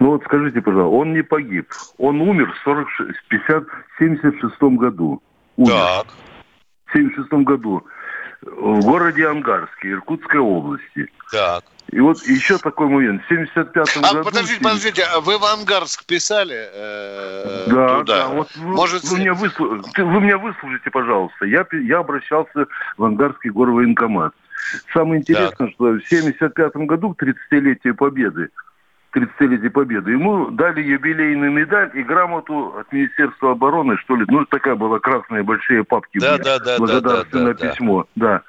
Ну 0.00 0.10
вот 0.10 0.24
скажите, 0.24 0.60
пожалуйста, 0.60 0.96
он 0.96 1.12
не 1.12 1.22
погиб. 1.22 1.68
Он 1.98 2.20
умер 2.20 2.52
в 2.52 2.64
46, 2.64 3.16
50, 3.28 3.64
76 3.98 4.62
году. 4.62 5.22
Умер. 5.56 5.70
Так. 5.70 6.06
В 6.86 6.92
76 6.92 7.32
году 7.44 7.84
в 8.42 8.80
городе 8.80 9.28
Ангарске, 9.28 9.92
Иркутской 9.92 10.40
области. 10.40 11.08
Так. 11.30 11.64
И 11.94 12.00
вот 12.00 12.20
еще 12.26 12.58
такой 12.58 12.88
момент. 12.88 13.22
В 13.22 13.30
75-м 13.30 14.04
а, 14.04 14.12
году... 14.14 14.24
Подождите, 14.24 14.60
подождите, 14.60 15.04
а 15.04 15.20
вы 15.20 15.38
в 15.38 15.44
Ангарск 15.44 16.04
писали 16.04 16.68
э, 16.74 17.66
да, 17.68 17.98
туда? 18.00 18.02
Да, 18.02 18.28
вот 18.30 18.56
вы, 18.56 18.74
Может... 18.74 19.04
вы, 19.04 19.20
меня 19.20 19.32
выслу... 19.32 19.80
вы 19.96 20.20
меня 20.20 20.38
выслушайте, 20.38 20.90
пожалуйста. 20.90 21.46
Я, 21.46 21.64
я 21.70 21.98
обращался 22.00 22.66
в 22.98 23.04
Ангарский 23.04 23.50
горвоенкомат. 23.50 24.34
Самое 24.92 25.20
интересное, 25.20 25.68
так. 25.68 25.70
что 25.70 25.84
в 25.92 26.00
75 26.08 26.74
году, 26.78 27.14
к 27.14 27.22
30-летию 27.22 27.94
Победы, 27.94 28.48
30-летие 29.14 29.70
Победы. 29.70 30.10
Ему 30.10 30.50
дали 30.50 30.82
юбилейную 30.82 31.52
медаль 31.52 31.92
и 31.94 32.02
грамоту 32.02 32.74
от 32.76 32.92
Министерства 32.92 33.52
обороны, 33.52 33.98
что 33.98 34.16
ли. 34.16 34.24
Ну, 34.26 34.44
такая 34.46 34.74
была 34.74 34.98
красная, 34.98 35.44
большие 35.44 35.84
папки. 35.84 36.18
Да, 36.18 36.38
да, 36.38 36.58
да, 36.58 36.76
благодарственное 36.76 37.54
да, 37.54 37.60
да, 37.60 37.70
письмо. 37.70 38.06
Да. 38.16 38.42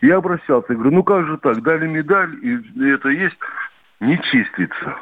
Я 0.00 0.16
обращался, 0.16 0.74
говорю, 0.74 0.90
ну 0.92 1.02
как 1.02 1.26
же 1.26 1.38
так, 1.38 1.62
дали 1.62 1.86
медаль, 1.86 2.34
и 2.42 2.90
это 2.90 3.08
есть, 3.08 3.36
не 4.00 4.20
числится. 4.22 4.96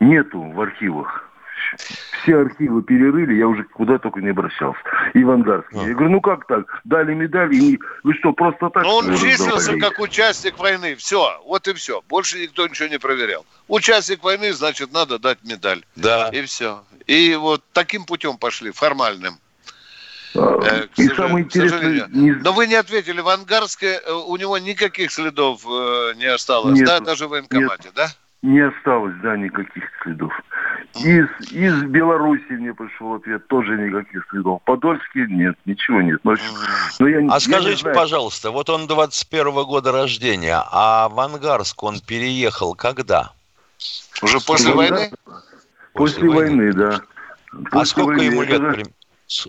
Нету 0.00 0.40
в 0.40 0.60
архивах. 0.60 1.30
Все 2.22 2.40
архивы 2.40 2.82
перерыли, 2.82 3.34
я 3.34 3.46
уже 3.48 3.64
куда 3.64 3.98
только 3.98 4.20
не 4.20 4.30
обращался. 4.30 4.80
Ивангарский. 5.14 5.78
А. 5.80 5.88
Я 5.88 5.94
говорю, 5.94 6.10
ну 6.10 6.20
как 6.20 6.46
так? 6.46 6.80
Дали 6.84 7.14
медаль, 7.14 7.54
и 7.54 7.78
вы 8.02 8.14
что, 8.14 8.32
просто 8.32 8.70
так? 8.70 8.82
Ну 8.82 8.90
он 8.90 9.16
числился 9.16 9.78
как 9.78 9.98
участник 9.98 10.58
войны. 10.58 10.94
Все, 10.96 11.40
вот 11.46 11.66
и 11.68 11.72
все. 11.74 12.02
Больше 12.08 12.40
никто 12.40 12.66
ничего 12.66 12.88
не 12.88 12.98
проверял. 12.98 13.46
Участник 13.68 14.22
войны, 14.22 14.52
значит, 14.52 14.92
надо 14.92 15.18
дать 15.18 15.38
медаль. 15.44 15.84
Да. 15.96 16.28
И 16.32 16.42
все. 16.42 16.82
И 17.06 17.34
вот 17.36 17.62
таким 17.72 18.04
путем 18.04 18.36
пошли, 18.36 18.70
формальным. 18.70 19.34
Э, 20.34 20.86
и 20.96 21.08
самое 21.08 21.44
интересное... 21.44 22.08
Не... 22.10 22.32
Но 22.32 22.52
вы 22.52 22.66
не 22.66 22.74
ответили, 22.74 23.20
в 23.20 23.28
Ангарске 23.28 24.00
э, 24.04 24.12
у 24.12 24.36
него 24.36 24.58
никаких 24.58 25.12
следов 25.12 25.64
э, 25.64 26.14
не 26.16 26.26
осталось, 26.26 26.78
нет, 26.78 26.86
да, 26.86 27.00
даже 27.00 27.26
в 27.26 27.30
военкомате, 27.30 27.84
нет. 27.84 27.94
да? 27.94 28.06
Не 28.42 28.60
осталось, 28.60 29.14
да, 29.22 29.36
никаких 29.36 29.84
следов. 30.02 30.32
Из, 30.96 31.26
из 31.50 31.82
Беларуси 31.84 32.50
мне 32.50 32.74
пришел 32.74 33.14
ответ, 33.14 33.46
тоже 33.48 33.76
никаких 33.76 34.26
следов. 34.28 34.60
Подольский 34.64 35.26
нет, 35.28 35.56
ничего 35.64 36.02
нет. 36.02 36.20
Но, 36.24 36.34
но 36.98 37.08
я, 37.08 37.18
а 37.18 37.22
я 37.22 37.40
скажите, 37.40 37.90
пожалуйста, 37.92 38.50
вот 38.50 38.68
он 38.70 38.86
21 38.86 39.46
-го 39.46 39.64
года 39.64 39.92
рождения, 39.92 40.62
а 40.70 41.08
в 41.08 41.18
Ангарск 41.20 41.82
он 41.82 42.00
переехал 42.00 42.74
когда? 42.74 43.32
Уже 44.22 44.38
после 44.40 44.74
войны? 44.74 45.10
После, 45.94 46.20
после 46.20 46.28
войны, 46.28 46.56
войны, 46.56 46.72
да. 46.72 47.00
А 47.50 47.62
после 47.62 47.80
а 47.80 47.84
сколько 47.86 48.18
войны, 48.18 48.22
ему 48.32 48.42
лет? 48.42 48.60
Когда... 48.60 48.82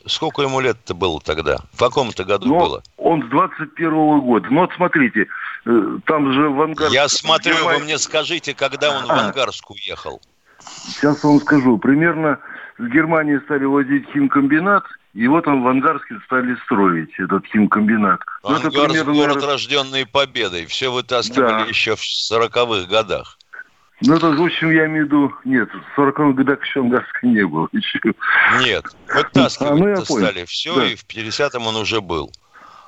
Сколько 0.07 0.41
ему 0.41 0.59
лет-то 0.59 0.93
было 0.93 1.21
тогда? 1.21 1.57
В 1.73 1.79
каком-то 1.79 2.23
году 2.23 2.47
Но 2.47 2.59
было? 2.59 2.83
Он 2.97 3.23
с 3.23 3.29
21 3.29 4.19
года. 4.21 4.47
Ну 4.49 4.61
вот 4.61 4.71
смотрите, 4.75 5.27
э, 5.65 5.97
там 6.05 6.33
же 6.33 6.49
в 6.49 6.61
Ангарске... 6.61 6.95
Я 6.95 7.07
смотрю, 7.07 7.55
вы 7.65 7.79
мне 7.79 7.97
скажите, 7.97 8.53
когда 8.53 8.97
он 8.97 9.05
в 9.05 9.11
Ангарск 9.11 9.69
уехал. 9.71 10.21
Сейчас 10.59 11.23
вам 11.23 11.39
скажу. 11.39 11.77
Примерно 11.77 12.39
с 12.77 12.83
Германии 12.91 13.37
стали 13.45 13.65
возить 13.65 14.05
химкомбинат, 14.11 14.83
и 15.13 15.27
вот 15.27 15.47
он 15.47 15.63
в 15.63 15.67
Ангарске 15.67 16.15
стали 16.25 16.55
строить 16.65 17.13
этот 17.19 17.45
химкомбинат. 17.47 18.19
Ну, 18.43 18.49
Ангарск 18.49 18.75
ну, 18.75 18.85
примерно, 18.87 19.13
город, 19.13 19.43
рожденный 19.43 20.05
победой. 20.05 20.65
Все 20.65 20.91
вытаскивали 20.91 21.63
да. 21.63 21.65
еще 21.65 21.95
в 21.95 22.01
40-х 22.01 22.89
годах. 22.89 23.37
Ну, 24.01 24.15
это, 24.15 24.31
в 24.31 24.43
общем, 24.43 24.71
я 24.71 24.87
имею 24.87 25.05
в 25.05 25.07
виду... 25.07 25.33
Нет, 25.45 25.69
в 25.71 25.99
40-х 25.99 26.33
годах 26.33 26.63
еще 26.65 26.81
Ангарска 26.81 27.25
не 27.25 27.45
было 27.45 27.69
еще. 27.71 27.99
Нет, 28.59 28.85
вытаскивать-то 29.07 29.73
а, 29.73 29.95
ну, 29.97 30.05
стали 30.05 30.45
все, 30.45 30.75
да. 30.75 30.85
и 30.85 30.95
в 30.95 31.05
50-м 31.05 31.65
он 31.65 31.75
уже 31.77 32.01
был. 32.01 32.31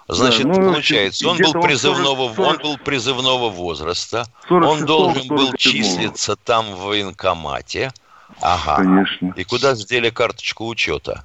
Значит, 0.10 0.43
да, 0.43 0.54
ну, 0.54 0.74
получается, 0.74 1.28
он 1.28 1.38
был, 1.38 1.62
призывного, 1.62 2.34
40, 2.34 2.38
он 2.38 2.58
был 2.62 2.78
призывного 2.78 3.50
возраста, 3.50 4.26
46, 4.48 4.82
он 4.82 4.86
должен 4.86 5.28
был 5.28 5.54
числиться 5.54 6.36
там 6.36 6.65
в 6.76 6.88
военкомате. 6.88 7.91
Ага. 8.41 8.78
Конечно. 8.78 9.34
И 9.36 9.43
куда 9.43 9.76
сделали 9.76 10.10
карточку 10.10 10.67
учета? 10.67 11.24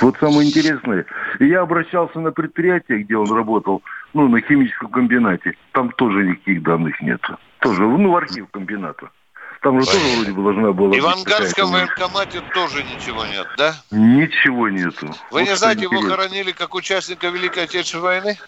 Вот 0.00 0.16
самое 0.18 0.48
интересное. 0.48 1.04
Я 1.40 1.60
обращался 1.60 2.18
на 2.20 2.32
предприятие, 2.32 3.02
где 3.02 3.16
он 3.16 3.30
работал, 3.30 3.82
ну, 4.14 4.28
на 4.28 4.40
химическом 4.40 4.88
комбинате. 4.88 5.54
Там 5.72 5.90
тоже 5.92 6.24
никаких 6.24 6.62
данных 6.62 7.00
нет. 7.02 7.20
Тоже, 7.60 7.82
ну, 7.82 8.10
в 8.10 8.16
архив 8.16 8.46
комбината. 8.50 9.10
Там 9.62 9.80
же 9.80 9.86
тоже 9.86 10.04
вроде 10.16 10.32
бы 10.32 10.42
должна 10.42 10.72
была 10.72 10.96
И 10.96 11.00
в 11.00 11.06
Ангарском 11.06 11.70
военкомате 11.70 12.42
тоже 12.52 12.82
ничего 12.82 13.24
нет, 13.26 13.46
да? 13.56 13.76
Ничего 13.92 14.68
нету. 14.68 15.06
Вы 15.30 15.40
вот 15.40 15.48
не 15.48 15.56
знаете, 15.56 15.82
его 15.82 16.00
хоронили 16.00 16.50
как 16.50 16.74
участника 16.74 17.28
Великой 17.28 17.64
Отечественной 17.64 18.02
войны? 18.02 18.38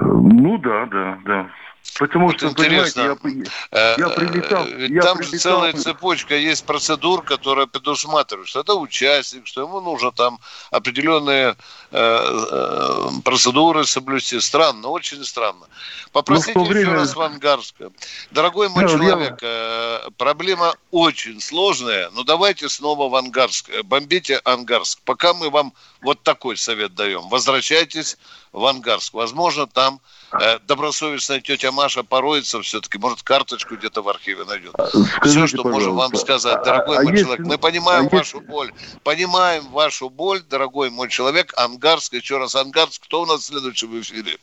Ну 0.00 0.56
да, 0.56 0.86
да, 0.86 1.18
да. 1.26 1.50
Потому 1.98 2.28
вот 2.28 2.38
что, 2.38 2.48
интересно, 2.48 3.16
понимаете, 3.16 3.50
я, 3.72 3.94
я 3.98 4.06
э, 4.06 4.14
прилетал... 4.14 4.66
Я 4.66 5.02
там 5.02 5.18
прилетал... 5.18 5.22
же 5.22 5.38
целая 5.38 5.72
цепочка 5.74 6.34
есть 6.34 6.64
процедур, 6.64 7.22
которая 7.22 7.66
предусматривает, 7.66 8.48
что 8.48 8.60
это 8.60 8.74
участник, 8.74 9.46
что 9.46 9.62
ему 9.62 9.80
нужно 9.80 10.10
там 10.10 10.38
определенные 10.70 11.56
э, 11.90 11.96
э, 11.98 13.10
процедуры 13.22 13.84
соблюсти. 13.84 14.40
Странно, 14.40 14.88
очень 14.88 15.22
странно. 15.24 15.66
Попросите 16.12 16.52
ну, 16.54 16.64
время... 16.64 16.80
еще 16.80 16.92
раз 16.92 17.14
в 17.14 17.20
Ангарска. 17.20 17.90
Дорогой 18.30 18.70
мой 18.70 18.84
да, 18.84 18.90
человек, 18.90 19.42
я... 19.42 20.02
э, 20.06 20.10
проблема 20.16 20.74
очень 20.90 21.40
сложная, 21.40 22.08
но 22.10 22.22
давайте 22.22 22.70
снова 22.70 23.10
в 23.10 23.14
Ангарск. 23.14 23.70
Бомбите 23.84 24.40
Ангарск. 24.44 25.00
Пока 25.04 25.34
мы 25.34 25.50
вам 25.50 25.74
вот 26.00 26.22
такой 26.22 26.56
совет 26.56 26.94
даем. 26.94 27.28
Возвращайтесь 27.28 28.16
в 28.52 28.64
Ангарск. 28.64 29.12
Возможно, 29.12 29.66
там 29.66 29.96
э, 29.96 30.19
добросовестная 30.66 31.40
тетя 31.40 31.72
Маша 31.72 32.02
пороется 32.02 32.60
все-таки, 32.62 32.98
может, 32.98 33.22
карточку 33.22 33.76
где-то 33.76 34.02
в 34.02 34.08
архиве 34.08 34.44
найдет. 34.44 34.74
А, 34.78 34.86
скажите, 34.88 35.46
Все, 35.46 35.46
что 35.46 35.64
можем 35.64 35.96
вам 35.96 36.14
сказать, 36.14 36.62
дорогой 36.62 36.98
а, 36.98 37.02
мой 37.02 37.12
а 37.12 37.16
человек. 37.16 37.40
Если... 37.40 37.50
Мы 37.50 37.58
понимаем 37.58 38.06
а 38.06 38.16
вашу 38.16 38.38
если... 38.38 38.50
боль. 38.50 38.72
Понимаем 39.02 39.68
вашу 39.68 40.08
боль, 40.08 40.40
дорогой 40.42 40.90
мой 40.90 41.08
человек. 41.08 41.52
Ангарск, 41.56 42.14
еще 42.14 42.38
раз 42.38 42.54
Ангарск. 42.54 43.02
Кто 43.04 43.22
у 43.22 43.26
нас 43.26 43.50
в 43.50 44.00
эфире? 44.00 44.38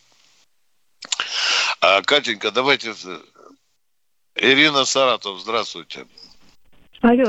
А, 1.82 2.02
Катенька, 2.02 2.52
давайте... 2.52 2.94
Ирина 4.36 4.86
Саратов, 4.86 5.40
здравствуйте. 5.40 6.06
Алло, 7.02 7.26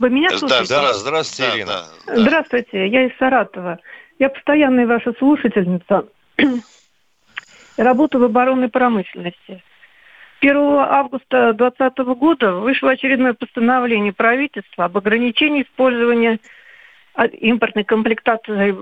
вы 0.00 0.10
меня 0.10 0.36
слушаете? 0.38 0.68
Да, 0.68 0.82
да 0.82 0.94
здравствуйте, 0.94 1.50
да, 1.50 1.56
Ирина. 1.56 1.66
Да, 1.66 2.14
да. 2.14 2.20
Здравствуйте, 2.20 2.88
я 2.88 3.06
из 3.06 3.16
Саратова. 3.18 3.78
Я 4.18 4.28
постоянная 4.28 4.86
ваша 4.86 5.12
слушательница. 5.18 6.04
Работаю 7.76 8.22
в 8.22 8.24
оборонной 8.24 8.68
промышленности. 8.68 9.62
1 10.40 10.56
августа 10.56 11.52
2020 11.52 11.98
года 12.18 12.52
вышло 12.54 12.90
очередное 12.90 13.32
постановление 13.32 14.12
правительства 14.12 14.86
об 14.86 14.98
ограничении 14.98 15.62
использования 15.62 16.40
а, 17.14 17.26
импортной 17.26 17.84
комплектации, 17.84 18.74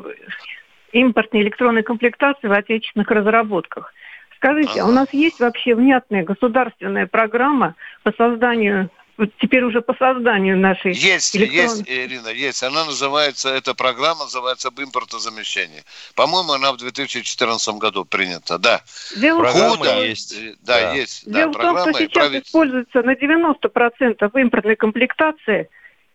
импортной 0.93 1.43
электронной 1.43 1.83
комплектации 1.83 2.49
в 2.49 2.53
отечественных 2.53 3.11
разработках. 3.11 3.93
Скажите, 4.37 4.81
а 4.81 4.87
у 4.87 4.91
нас 4.91 5.09
есть 5.13 5.39
вообще 5.39 5.75
внятная 5.75 6.25
государственная 6.25 7.07
программа 7.07 7.75
по 8.05 8.13
созданию 8.13 8.89
вот 9.21 9.31
теперь 9.39 9.63
уже 9.63 9.83
по 9.83 9.95
созданию 9.95 10.59
нашей 10.59 10.95
Есть, 10.95 11.37
электрон... 11.37 11.77
есть, 11.77 11.83
Ирина, 11.87 12.29
есть. 12.29 12.63
Она 12.63 12.87
называется, 12.87 13.51
эта 13.51 13.75
программа 13.75 14.25
называется 14.25 14.69
об 14.69 14.81
импортозамещении. 14.81 15.85
По-моему, 16.15 16.53
она 16.53 16.73
в 16.73 16.79
2014 16.79 17.75
году 17.75 18.07
принята, 18.07 18.59
да. 18.59 18.81
Дело 19.17 19.41
программа 19.41 19.85
том, 19.85 20.03
есть. 20.03 20.35
Да, 20.63 20.81
да, 20.81 20.95
есть. 20.95 21.31
Дело 21.31 21.53
да, 21.53 21.59
в 21.59 21.63
том, 21.63 21.79
что 21.81 21.93
сейчас 21.99 22.33
используется 22.33 23.03
на 23.03 23.13
90% 23.13 24.41
импортной 24.41 24.77
комплектации. 24.77 25.69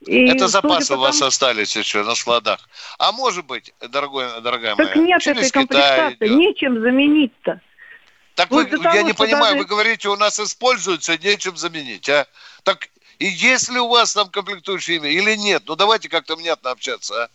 И 0.08 0.28
это 0.28 0.48
запасы 0.48 0.96
у 0.96 1.00
вас 1.00 1.22
остались 1.22 1.76
еще 1.76 2.04
на 2.04 2.15
складах. 2.15 2.68
А 2.98 3.12
может 3.12 3.46
быть, 3.46 3.72
дорогой, 3.88 4.41
дорогая 4.41 4.76
так 4.76 4.96
моя, 4.96 5.08
нет 5.08 5.28
этой 5.28 5.50
комплектации, 5.52 6.28
нечем 6.28 6.82
заменить-то. 6.82 7.62
Так 8.36 8.52
вы, 8.52 8.63
я 8.63 8.78
того, 8.78 9.02
не 9.02 9.13
понимаю, 9.13 9.54
даже... 9.54 9.58
вы 9.60 9.65
говорите, 9.65 10.10
у 10.10 10.18
нас 10.18 10.39
используется, 10.39 11.18
нечем 11.18 11.56
заменить, 11.56 12.10
а? 12.10 12.28
Так 12.63 12.89
и 13.19 13.25
есть 13.25 13.71
ли 13.71 13.80
у 13.80 13.88
вас 13.88 14.13
там 14.13 14.30
комплектующие 14.30 14.97
или 14.97 15.36
нет? 15.36 15.63
Ну 15.68 15.76
давайте 15.76 16.09
как-то 16.09 16.36
внятно 16.36 16.72
общаться, 16.72 17.26
а? 17.26 17.30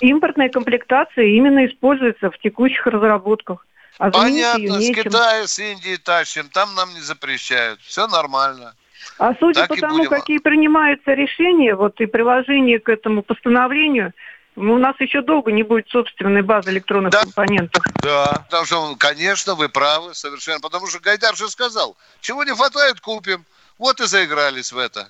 Импортная 0.00 0.48
комплектация 0.48 1.26
именно 1.26 1.66
используется 1.66 2.30
в 2.30 2.38
текущих 2.38 2.86
разработках. 2.86 3.64
А 3.98 4.10
Понятно, 4.10 4.80
с 4.80 4.90
Китая, 4.90 5.46
с 5.46 5.58
Индии 5.58 5.96
тащим, 5.96 6.48
там 6.48 6.74
нам 6.74 6.92
не 6.94 7.00
запрещают. 7.00 7.80
Все 7.80 8.08
нормально. 8.08 8.74
А 9.18 9.34
судя 9.38 9.60
так 9.60 9.68
по 9.68 9.76
тому, 9.76 9.98
будем... 9.98 10.10
какие 10.10 10.38
принимаются 10.38 11.12
решения, 11.12 11.76
вот 11.76 12.00
и 12.00 12.06
приложение 12.06 12.80
к 12.80 12.88
этому 12.88 13.22
постановлению, 13.22 14.12
у 14.56 14.78
нас 14.78 14.94
еще 15.00 15.20
долго 15.20 15.52
не 15.52 15.62
будет 15.62 15.88
собственной 15.88 16.42
базы 16.42 16.70
электронных 16.70 17.12
да. 17.12 17.22
компонентов. 17.22 17.82
Да, 18.02 18.44
потому 18.46 18.64
что, 18.64 18.96
конечно, 18.96 19.54
вы 19.54 19.68
правы 19.68 20.14
совершенно. 20.14 20.60
Потому 20.60 20.86
что 20.86 21.00
Гайдар 21.00 21.36
же 21.36 21.48
сказал, 21.48 21.96
чего 22.20 22.44
не 22.44 22.52
хватает, 22.52 23.00
купим. 23.00 23.44
Вот 23.78 24.00
и 24.00 24.06
заигрались 24.06 24.72
в 24.72 24.78
это. 24.78 25.08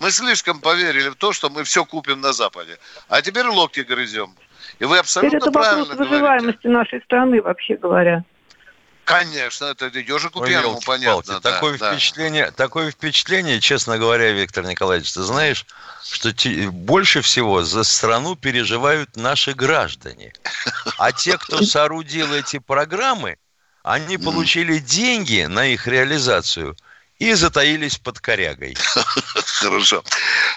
Мы 0.00 0.10
слишком 0.10 0.60
поверили 0.60 1.08
в 1.08 1.14
то, 1.14 1.32
что 1.32 1.48
мы 1.48 1.64
все 1.64 1.84
купим 1.84 2.20
на 2.20 2.32
Западе. 2.32 2.78
А 3.08 3.22
теперь 3.22 3.46
локти 3.46 3.80
грызем. 3.80 4.34
И 4.78 4.84
вы 4.84 4.98
абсолютно 4.98 5.38
Теперь 5.38 5.48
это 5.48 5.52
правильно 5.52 5.84
вопрос 5.86 6.08
выживаемости 6.08 6.66
говорите. 6.66 6.68
нашей 6.68 7.04
страны, 7.04 7.40
вообще 7.40 7.76
говоря. 7.76 8.24
Конечно, 9.04 9.66
это 9.66 9.86
ежику 9.86 10.44
пьяному 10.44 10.80
понятно. 10.84 11.38
Да, 11.40 11.52
такое, 11.52 11.78
да. 11.78 11.92
Впечатление, 11.92 12.50
такое 12.50 12.90
впечатление, 12.90 13.60
честно 13.60 13.98
говоря, 13.98 14.32
Виктор 14.32 14.66
Николаевич, 14.66 15.12
ты 15.12 15.22
знаешь, 15.22 15.64
что 16.02 16.32
те, 16.32 16.68
больше 16.68 17.22
всего 17.22 17.62
за 17.62 17.84
страну 17.84 18.34
переживают 18.34 19.14
наши 19.14 19.52
граждане. 19.54 20.32
А 20.98 21.12
те, 21.12 21.38
кто 21.38 21.62
соорудил 21.62 22.34
эти 22.34 22.58
программы, 22.58 23.36
они 23.84 24.18
получили 24.18 24.78
деньги 24.78 25.42
на 25.44 25.66
их 25.66 25.86
реализацию– 25.86 26.76
и 27.18 27.32
затаились 27.34 27.98
под 27.98 28.20
корягой. 28.20 28.76
Хорошо. 29.60 30.04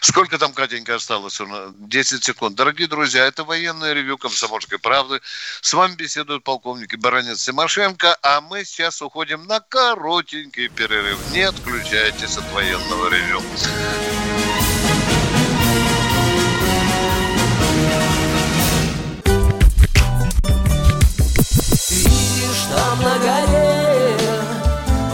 Сколько 0.02 0.38
там, 0.38 0.54
Катенька, 0.54 0.96
осталось? 0.96 1.42
10 1.78 2.24
секунд. 2.24 2.56
Дорогие 2.56 2.88
друзья, 2.88 3.26
это 3.26 3.44
военное 3.44 3.94
ревю 3.94 4.18
«Комсомольской 4.18 4.80
правды». 4.80 5.22
С 5.62 5.74
вами 5.74 5.96
беседует 5.96 6.44
полковник 6.44 6.94
и 6.94 6.98
баронец 6.98 7.44
Тимошенко, 7.44 8.18
а 8.22 8.42
мы 8.42 8.66
сейчас 8.66 9.02
уходим 9.02 9.46
на 9.46 9.60
коротенький 9.62 10.70
перерыв. 10.70 11.20
Не 11.32 11.44
отключайтесь 11.44 12.38
от 12.38 12.52
военного 12.52 13.10
ревю. 13.10 13.42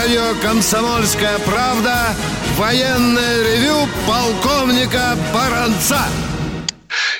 Радио 0.00 0.34
«Комсомольская 0.40 1.38
правда» 1.40 2.14
военное 2.56 3.42
ревю 3.42 3.86
полковника 4.06 5.14
Баранца. 5.34 6.00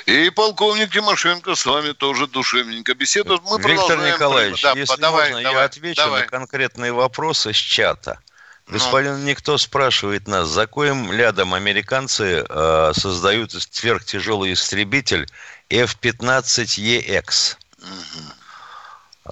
И 0.06 0.30
полковник 0.30 0.90
Тимошенко 0.90 1.56
с 1.56 1.66
вами 1.66 1.92
тоже 1.92 2.26
душевненько 2.26 2.94
беседует. 2.94 3.42
Мы 3.42 3.58
Виктор 3.58 3.98
Николаевич, 3.98 4.62
да, 4.62 4.72
если 4.72 4.98
давай, 4.98 5.30
можно, 5.30 5.42
давай, 5.42 5.60
я 5.60 5.64
отвечу 5.66 6.02
давай. 6.02 6.22
на 6.22 6.26
конкретные 6.28 6.92
вопросы 6.92 7.52
с 7.52 7.56
чата. 7.56 8.18
Ну. 8.66 8.74
Господин 8.74 9.26
Никто 9.26 9.58
спрашивает 9.58 10.26
нас, 10.26 10.48
за 10.48 10.66
коим 10.66 11.12
рядом 11.12 11.52
американцы 11.52 12.46
э, 12.48 12.92
создают 12.94 13.52
сверхтяжелый 13.52 14.54
истребитель 14.54 15.26
F-15EX. 15.68 17.56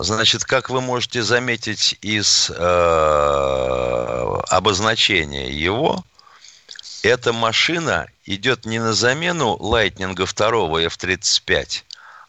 Значит, 0.01 0.45
как 0.45 0.71
вы 0.71 0.81
можете 0.81 1.25
заметить 1.25 1.99
из 2.03 2.53
э, 2.55 2.55
обозначения 4.49 5.51
его, 5.51 6.05
эта 7.03 7.33
машина 7.33 8.07
идет 8.25 8.65
не 8.65 8.79
на 8.79 8.93
замену 8.93 9.57
Лайтнинга 9.59 10.27
2 10.27 10.83
F-35, 10.83 11.83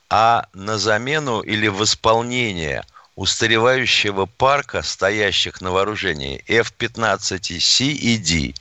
а 0.10 0.48
на 0.54 0.80
замену 0.80 1.42
или 1.42 1.68
в 1.68 1.84
исполнение 1.84 2.84
устаревающего 3.16 4.26
парка, 4.26 4.82
стоящих 4.82 5.62
на 5.62 5.70
вооружении 5.70 6.44
F-15C 6.48 7.86
и 7.86 8.18
D. 8.18 8.56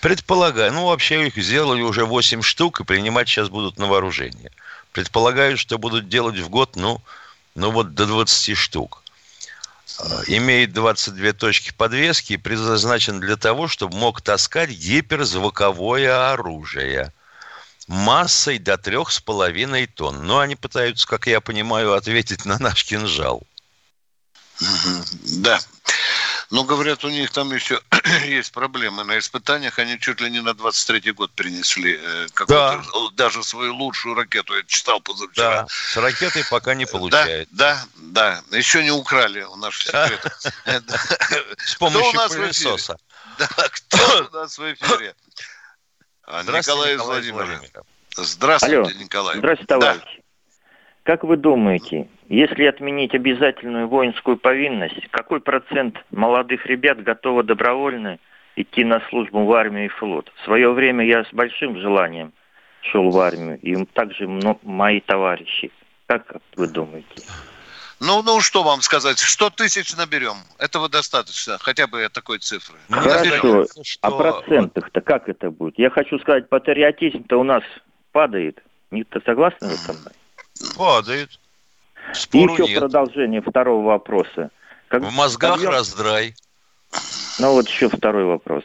Предполагаю, 0.00 0.72
ну 0.72 0.86
вообще 0.86 1.26
их 1.26 1.34
сделали 1.36 1.82
уже 1.82 2.04
8 2.04 2.42
штук 2.42 2.78
и 2.78 2.84
принимать 2.84 3.28
сейчас 3.28 3.48
будут 3.48 3.76
на 3.76 3.86
вооружение. 3.86 4.52
Предполагаю, 4.92 5.58
что 5.58 5.78
будут 5.78 6.08
делать 6.08 6.38
в 6.38 6.48
год, 6.48 6.76
ну, 6.76 7.00
ну 7.56 7.70
вот 7.70 7.94
до 7.94 8.06
20 8.06 8.56
штук. 8.56 9.02
Э, 9.98 10.22
Имеет 10.28 10.72
22 10.72 11.32
точки 11.32 11.72
подвески 11.72 12.34
и 12.34 12.36
предназначен 12.36 13.18
для 13.18 13.36
того, 13.36 13.66
чтобы 13.66 13.96
мог 13.96 14.20
таскать 14.20 14.70
гиперзвуковое 14.70 16.32
оружие 16.32 17.12
массой 17.86 18.58
до 18.58 18.74
3,5 18.74 19.86
тонн. 19.86 20.26
Но 20.26 20.40
они 20.40 20.56
пытаются, 20.56 21.06
как 21.06 21.26
я 21.26 21.40
понимаю, 21.40 21.94
ответить 21.94 22.44
на 22.44 22.58
наш 22.58 22.84
кинжал. 22.84 23.42
Да. 25.38 25.58
Но 26.50 26.64
говорят, 26.64 27.04
у 27.04 27.08
них 27.08 27.30
там 27.30 27.52
еще 27.52 27.80
есть 28.24 28.52
проблемы. 28.52 29.04
На 29.04 29.18
испытаниях 29.18 29.78
они 29.78 29.98
чуть 29.98 30.20
ли 30.20 30.30
не 30.30 30.40
на 30.40 30.50
23-й 30.50 31.12
год 31.12 31.32
принесли 31.32 31.98
э, 32.00 32.26
какую-то, 32.34 32.82
даже 33.14 33.42
свою 33.42 33.74
лучшую 33.74 34.14
ракету. 34.14 34.56
Я 34.56 34.62
читал 34.64 35.00
позавчера. 35.00 35.62
Да, 35.62 35.66
с 35.68 35.96
ракетой 35.96 36.44
пока 36.48 36.74
не 36.74 36.86
получается. 36.86 37.48
Да, 37.50 37.84
да, 37.96 38.42
да. 38.50 38.56
Еще 38.56 38.84
не 38.84 38.92
украли 38.92 39.42
у 39.42 39.56
наших 39.56 39.82
секретов. 39.82 40.32
С 41.58 41.74
помощью 41.76 42.28
пылесоса. 42.28 42.96
Да, 43.38 43.48
кто 43.48 44.28
у 44.30 44.34
нас 44.34 44.56
в 44.56 44.72
эфире? 44.72 45.14
А, 46.26 46.42
Николай 46.42 46.96
Владимирович. 46.96 47.70
Здравствуйте, 48.16 48.94
Николай. 48.94 49.38
Здравствуйте, 49.38 49.66
товарищ. 49.66 50.20
Как 51.04 51.22
вы 51.22 51.36
думаете, 51.36 52.08
если 52.28 52.64
отменить 52.64 53.14
обязательную 53.14 53.88
воинскую 53.88 54.36
повинность, 54.36 55.08
какой 55.10 55.40
процент 55.40 55.96
молодых 56.10 56.66
ребят 56.66 57.02
готовы 57.02 57.42
добровольно 57.42 58.18
идти 58.56 58.84
на 58.84 59.00
службу 59.08 59.44
в 59.44 59.52
армию 59.52 59.86
и 59.86 59.88
флот? 59.88 60.32
В 60.36 60.44
свое 60.44 60.70
время 60.72 61.04
я 61.06 61.24
с 61.24 61.32
большим 61.32 61.78
желанием 61.78 62.32
шел 62.80 63.10
в 63.10 63.18
армию, 63.18 63.58
и 63.60 63.84
также 63.86 64.26
мои 64.62 65.00
товарищи. 65.00 65.70
Как 66.06 66.36
вы 66.56 66.68
думаете? 66.68 67.22
Ну, 67.98 68.22
ну, 68.22 68.40
что 68.40 68.62
вам 68.62 68.82
сказать? 68.82 69.18
100 69.18 69.50
тысяч 69.50 69.96
наберем. 69.96 70.36
Этого 70.58 70.88
достаточно, 70.88 71.58
хотя 71.58 71.86
бы 71.86 72.08
такой 72.12 72.38
цифры. 72.38 72.76
Хорошо. 72.90 73.66
А 74.02 74.10
процентах-то 74.10 75.00
как 75.00 75.28
это 75.28 75.50
будет? 75.50 75.78
Я 75.78 75.90
хочу 75.90 76.18
сказать, 76.18 76.48
патриотизм-то 76.48 77.38
у 77.38 77.42
нас 77.42 77.62
падает. 78.12 78.62
Не 78.90 79.04
ты 79.04 79.20
согласны 79.24 79.68
вы 79.68 79.74
со 79.76 79.92
мной? 79.94 80.12
Падает. 80.76 81.30
Спору 82.12 82.54
и 82.54 82.62
еще 82.62 82.72
нет. 82.72 82.80
продолжение 82.80 83.42
второго 83.42 83.84
вопроса. 83.86 84.50
Как 84.88 85.02
в 85.02 85.12
мозгах 85.14 85.56
добьем... 85.56 85.70
раздрай. 85.70 86.34
Ну 87.38 87.52
вот 87.52 87.68
еще 87.68 87.88
второй 87.88 88.24
вопрос. 88.24 88.64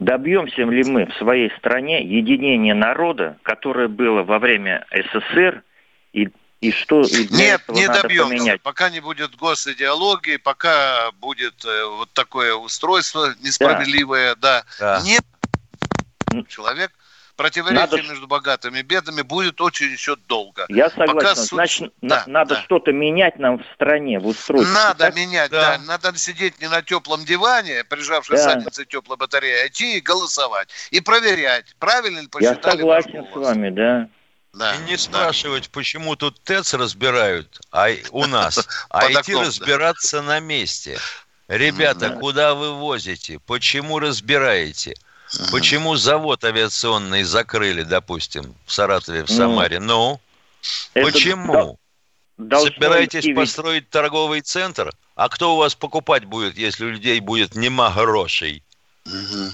Добьемся 0.00 0.62
ли 0.62 0.82
мы 0.84 1.06
в 1.06 1.14
своей 1.14 1.50
стране 1.58 2.02
единения 2.02 2.74
народа, 2.74 3.38
которое 3.42 3.88
было 3.88 4.22
во 4.22 4.38
время 4.40 4.84
СССР, 4.90 5.62
и, 6.12 6.28
и 6.60 6.72
что 6.72 7.02
и 7.02 7.28
Нет, 7.30 7.62
не 7.68 7.86
добьемся. 7.86 8.58
Пока 8.62 8.90
не 8.90 9.00
будет 9.00 9.36
госидеологии, 9.36 10.38
пока 10.38 11.12
будет 11.20 11.64
э, 11.64 11.84
вот 11.84 12.12
такое 12.14 12.54
устройство 12.54 13.32
несправедливое, 13.42 14.34
да. 14.34 14.64
да. 14.80 14.98
да. 14.98 15.04
Нет, 15.04 15.24
человек 16.48 16.90
противоречие 17.42 17.80
надо... 17.80 18.02
между 18.02 18.26
богатыми 18.26 18.78
и 18.78 18.82
бедными 18.82 19.22
будет 19.22 19.60
очень 19.60 19.90
еще 19.90 20.16
долго. 20.28 20.64
Я 20.68 20.90
согласен. 20.90 21.14
Пока 21.14 21.34
Значит, 21.34 21.92
да, 22.00 22.24
надо 22.26 22.54
да. 22.54 22.62
что-то 22.62 22.92
менять 22.92 23.38
нам 23.38 23.58
в 23.58 23.64
стране, 23.74 24.18
в 24.20 24.26
устройстве. 24.26 24.72
Надо 24.72 25.06
так? 25.06 25.16
менять, 25.16 25.50
да. 25.50 25.76
да. 25.76 25.84
Надо 25.84 26.16
сидеть 26.16 26.60
не 26.60 26.68
на 26.68 26.82
теплом 26.82 27.24
диване, 27.24 27.84
прижавшись 27.84 28.38
да. 28.38 28.50
задницей 28.50 28.86
теплой 28.86 29.16
батареи, 29.16 29.64
а 29.64 29.66
идти 29.66 29.98
и 29.98 30.00
голосовать. 30.00 30.68
И 30.90 31.00
проверять, 31.00 31.74
правильно 31.78 32.20
ли 32.20 32.28
посчитали 32.28 32.56
Я 32.64 32.70
согласен 32.72 33.26
с 33.32 33.36
вами, 33.36 33.70
да. 33.70 34.08
Да, 34.52 34.74
и 34.74 34.78
не 34.80 34.92
да. 34.92 34.98
спрашивать, 34.98 35.70
почему 35.70 36.14
тут 36.14 36.40
ТЭЦ 36.44 36.74
разбирают, 36.74 37.60
а 37.72 37.88
у 38.12 38.26
нас, 38.26 38.68
а 38.88 39.10
идти 39.10 39.34
разбираться 39.34 40.22
на 40.22 40.38
месте. 40.40 40.98
Ребята, 41.48 42.10
куда 42.10 42.54
вы 42.54 42.74
возите? 42.74 43.40
Почему 43.40 43.98
разбираете? 43.98 44.94
Почему 45.50 45.96
завод 45.96 46.44
авиационный 46.44 47.22
закрыли, 47.22 47.82
допустим, 47.82 48.54
в 48.66 48.72
Саратове, 48.72 49.24
в 49.24 49.30
Самаре? 49.30 49.80
Ну, 49.80 50.20
почему? 50.92 51.78
Собираетесь 52.38 53.34
построить 53.34 53.88
торговый 53.90 54.40
центр, 54.40 54.90
А 55.14 55.28
кто 55.28 55.54
у 55.54 55.58
вас 55.58 55.74
покупать 55.74 56.24
будет, 56.24 56.56
если 56.56 56.84
у 56.84 56.90
людей 56.90 57.20
будет 57.20 57.54
нема 57.54 57.90
грошей? 57.90 58.62
Угу. 59.06 59.52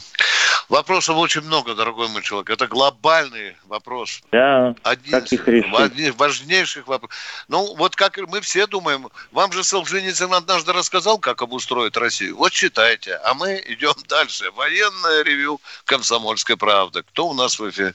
Вопросов 0.69 1.17
очень 1.17 1.41
много, 1.41 1.75
дорогой 1.75 2.09
мой 2.09 2.23
человек. 2.23 2.51
Это 2.51 2.67
глобальный 2.67 3.57
вопрос. 3.67 4.21
Да, 4.31 4.75
один, 4.83 5.13
как 5.13 5.33
их 5.33 5.49
Один 5.49 6.11
из 6.11 6.15
важнейших 6.15 6.87
вопросов. 6.87 7.17
Ну, 7.49 7.75
вот 7.77 7.97
как 7.97 8.19
мы 8.29 8.43
все 8.43 8.67
думаем, 8.67 9.09
вам 9.33 9.51
же 9.53 9.65
Солженицын 9.65 10.33
однажды 10.35 10.75
рассказал, 10.75 11.19
как 11.19 11.41
обустроить 11.41 11.97
Россию. 11.97 12.37
Вот 12.37 12.53
читайте. 12.53 13.15
А 13.25 13.33
мы 13.33 13.63
идем 13.67 13.95
дальше. 14.09 14.51
Военное 14.51 15.23
ревю 15.23 15.59
«Комсомольской 15.87 16.59
правды». 16.59 17.03
Кто 17.03 17.29
у 17.29 17.35
нас 17.35 17.59
в 17.59 17.69
эфире? 17.71 17.95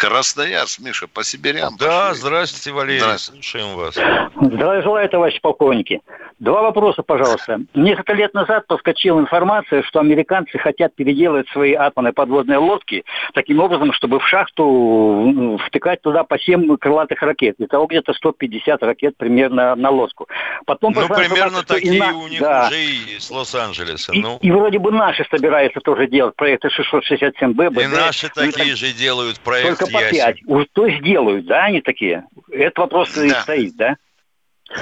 Красноярск, 0.00 0.80
Миша, 0.80 1.08
по 1.08 1.22
сибирям. 1.22 1.76
Да, 1.78 2.08
пошли. 2.08 2.22
здравствуйте, 2.22 2.72
Валерий, 2.72 3.00
здравствуйте. 3.00 3.42
слушаем 3.42 3.76
вас. 3.76 3.98
Здравия 4.40 4.82
желаю, 4.82 5.08
товарищи 5.10 5.40
полковники. 5.42 6.00
Два 6.40 6.62
вопроса, 6.62 7.02
пожалуйста. 7.02 7.60
Несколько 7.74 8.14
лет 8.14 8.32
назад 8.32 8.66
проскочила 8.66 9.20
информация, 9.20 9.82
что 9.82 10.00
американцы 10.00 10.56
хотят 10.56 10.94
переделать 10.94 11.46
свои 11.50 11.74
атомные 11.74 12.14
подводные 12.14 12.56
лодки 12.56 13.04
таким 13.34 13.60
образом, 13.60 13.92
чтобы 13.92 14.20
в 14.20 14.26
шахту 14.26 15.60
втыкать 15.66 16.00
туда 16.00 16.24
по 16.24 16.38
7 16.38 16.78
крылатых 16.78 17.20
ракет. 17.20 17.56
Итого 17.58 17.86
где-то 17.86 18.14
150 18.14 18.82
ракет 18.82 19.18
примерно 19.18 19.74
на 19.74 19.90
лодку. 19.90 20.28
Потом 20.64 20.94
ну, 20.94 21.06
примерно 21.08 21.62
такие 21.62 22.00
на... 22.00 22.16
у 22.16 22.26
них 22.26 22.40
да. 22.40 22.68
уже 22.68 22.84
и 22.84 23.18
с 23.18 23.30
Лос-Анджелеса. 23.30 24.12
И, 24.12 24.22
ну. 24.22 24.38
и 24.40 24.50
вроде 24.50 24.78
бы 24.78 24.92
наши 24.92 25.26
собираются 25.30 25.80
тоже 25.80 26.06
делать 26.06 26.34
проекты 26.36 26.68
667Б. 26.68 27.82
И 27.82 27.86
наши 27.86 28.30
такие 28.30 28.52
так... 28.52 28.76
же 28.78 28.92
делают 28.94 29.38
проект 29.40 29.78
Только 29.78 29.89
по 29.92 30.00
5. 30.00 30.36
Уже, 30.46 30.66
то 30.72 30.86
есть 30.86 31.02
делают, 31.02 31.46
да, 31.46 31.64
они 31.64 31.80
такие? 31.80 32.24
Этот 32.50 32.78
вопрос 32.78 33.14
да. 33.14 33.24
и 33.24 33.30
стоит, 33.30 33.76
да? 33.76 33.96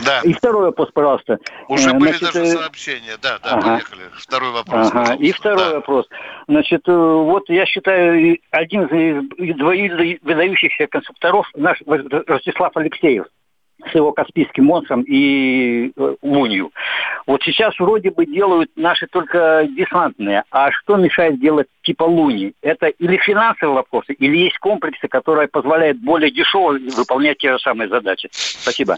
Да. 0.05 0.21
И 0.23 0.33
второй 0.35 0.67
вопрос, 0.67 0.91
пожалуйста. 0.93 1.39
Уже 1.69 1.91
Значит, 1.91 2.01
были 2.01 2.19
даже 2.19 2.41
э, 2.41 2.47
сообщения, 2.47 3.17
да, 3.23 3.39
да, 3.39 3.53
ага. 3.53 3.63
поехали. 3.63 4.03
Второй 4.13 4.51
вопрос. 4.51 4.91
Ага. 4.93 5.15
И 5.15 5.33
второй 5.33 5.65
да. 5.65 5.75
вопрос. 5.77 6.07
Значит, 6.47 6.83
э, 6.87 6.93
вот 6.93 7.49
я 7.49 7.65
считаю, 7.65 8.37
один 8.51 8.85
из 8.85 9.57
двоих 9.57 10.21
выдающихся 10.23 10.87
конструкторов, 10.89 11.51
наш 11.55 11.83
Ростислав 11.87 12.77
Алексеев, 12.77 13.27
с 13.87 13.95
его 13.95 14.13
Каспийским 14.13 14.65
монстром 14.65 15.03
и 15.03 15.93
э, 15.95 16.15
Лунью. 16.23 16.73
Вот 17.27 17.43
сейчас 17.43 17.79
вроде 17.79 18.11
бы 18.11 18.27
делают 18.27 18.71
наши 18.77 19.07
только 19.07 19.67
десантные, 19.77 20.45
а 20.51 20.73
что 20.73 20.97
мешает 20.97 21.41
делать 21.41 21.69
типа 21.83 22.05
Луни? 22.05 22.55
Это 22.63 22.87
или 22.89 23.17
финансовые 23.19 23.77
вопросы, 23.77 24.15
или 24.15 24.37
есть 24.37 24.59
комплексы, 24.59 25.09
которые 25.09 25.49
позволяют 25.49 25.99
более 25.99 26.31
дешево 26.31 26.79
выполнять 26.97 27.39
те 27.39 27.53
же 27.53 27.59
самые 27.61 27.89
задачи? 27.89 28.29
Спасибо. 28.33 28.97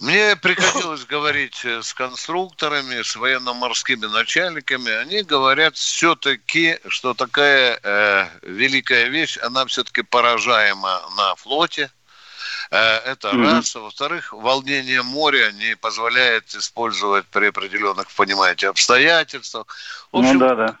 Мне 0.00 0.36
приходилось 0.36 1.04
говорить 1.04 1.64
э, 1.64 1.82
с 1.82 1.94
конструкторами, 1.94 3.02
с 3.02 3.16
военно-морскими 3.16 4.06
начальниками. 4.06 4.90
Они 4.90 5.22
говорят 5.22 5.76
все-таки, 5.76 6.78
что 6.88 7.14
такая 7.14 7.78
э, 7.82 8.26
великая 8.42 9.08
вещь, 9.08 9.38
она 9.42 9.64
все-таки 9.66 10.02
поражаема 10.02 11.00
на 11.16 11.34
флоте. 11.36 11.90
Э, 12.70 12.98
это 12.98 13.28
mm-hmm. 13.28 13.44
раз. 13.44 13.74
Во-вторых, 13.74 14.32
волнение 14.32 15.02
моря 15.02 15.52
не 15.52 15.76
позволяет 15.76 16.54
использовать 16.54 17.26
при 17.26 17.46
определенных, 17.46 18.10
понимаете, 18.12 18.68
обстоятельствах. 18.68 19.66
В 20.12 20.18
общем, 20.18 20.38
ну, 20.38 20.40
да, 20.40 20.54
да 20.54 20.78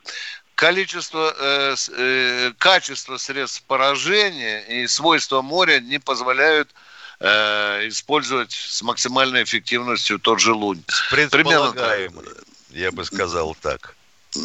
количество, 0.56 1.34
э, 1.38 1.76
э, 1.96 2.52
качество 2.58 3.18
средств 3.18 3.62
поражения 3.68 4.60
и 4.62 4.86
свойства 4.88 5.42
моря 5.42 5.80
не 5.80 5.98
позволяют 5.98 6.70
э, 7.20 7.88
использовать 7.88 8.52
с 8.52 8.82
максимальной 8.82 9.44
эффективностью 9.44 10.18
тот 10.18 10.40
же 10.40 10.52
лунь. 10.52 10.82
Примерно 11.10 11.74
я 12.70 12.90
бы 12.90 13.04
сказал 13.04 13.54
так. 13.60 13.94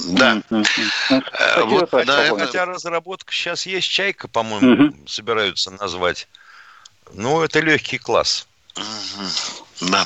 Да. 0.10 0.42
Э, 0.50 1.64
вот, 1.64 1.90
да 1.92 2.36
хотя 2.38 2.66
разработка 2.66 3.34
сейчас 3.34 3.66
есть 3.66 3.90
«Чайка», 3.90 4.28
по-моему, 4.28 4.94
собираются 5.08 5.72
назвать. 5.72 6.28
Ну, 7.14 7.42
это 7.42 7.60
легкий 7.60 7.98
класс. 7.98 8.48
Да. 9.82 10.06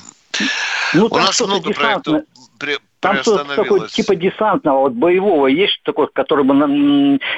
Ну, 0.94 1.08
У 1.10 1.18
нас 1.18 1.40
много 1.42 1.72
проектов 1.72 2.24
там 3.06 3.22
что-то 3.22 3.56
такое 3.56 3.88
типа 3.88 4.16
десантного, 4.16 4.80
вот 4.80 4.94
боевого 4.94 5.48
есть 5.48 5.80
такой, 5.84 6.08
который 6.14 6.44
бы 6.44 6.56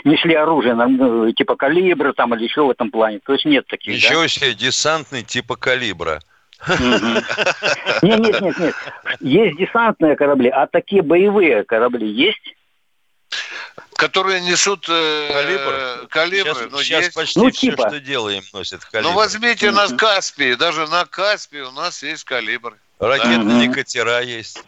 несли 0.04 0.34
оружие, 0.34 0.76
ну, 0.76 1.32
типа 1.32 1.56
калибра 1.56 2.14
там 2.14 2.34
или 2.36 2.44
еще 2.46 2.64
в 2.64 2.70
этом 2.70 2.92
плане. 2.92 3.20
То 3.26 3.34
есть 3.34 3.46
нет 3.46 3.68
таких. 3.68 3.94
Еще 3.94 4.22
да? 4.22 4.28
себе 4.28 4.54
десантный 4.54 5.24
типа 5.24 5.56
калибра. 5.56 6.20
Нет, 6.68 7.24
нет, 8.02 8.42
нет, 8.42 8.58
нет. 8.58 8.76
Есть 9.20 9.60
десантные 9.60 10.16
корабли, 10.16 10.50
а 10.50 10.66
такие 10.66 11.04
боевые 11.04 11.64
корабли 11.64 12.10
есть? 12.10 12.57
Которые 13.98 14.40
несут 14.42 14.86
э, 14.88 15.30
калибр. 15.34 16.08
калибры. 16.10 16.54
Сейчас, 16.54 16.72
но 16.72 16.84
сейчас 16.84 17.04
есть... 17.04 17.16
почти 17.16 17.40
ну, 17.40 17.50
все, 17.50 17.72
типа. 17.72 17.90
что 17.90 18.00
делаем, 18.00 18.44
носит 18.54 18.86
калибр. 18.86 19.10
Ну, 19.10 19.16
возьмите 19.16 19.72
на 19.72 19.88
Каспии. 19.90 20.54
Даже 20.54 20.88
на 20.88 21.06
Каспии 21.06 21.60
у 21.60 21.72
нас 21.72 22.02
есть 22.04 22.24
калибры. 22.24 22.78
Ракетные 23.00 23.68
да. 23.68 23.74
катера 23.74 24.22
есть. 24.22 24.64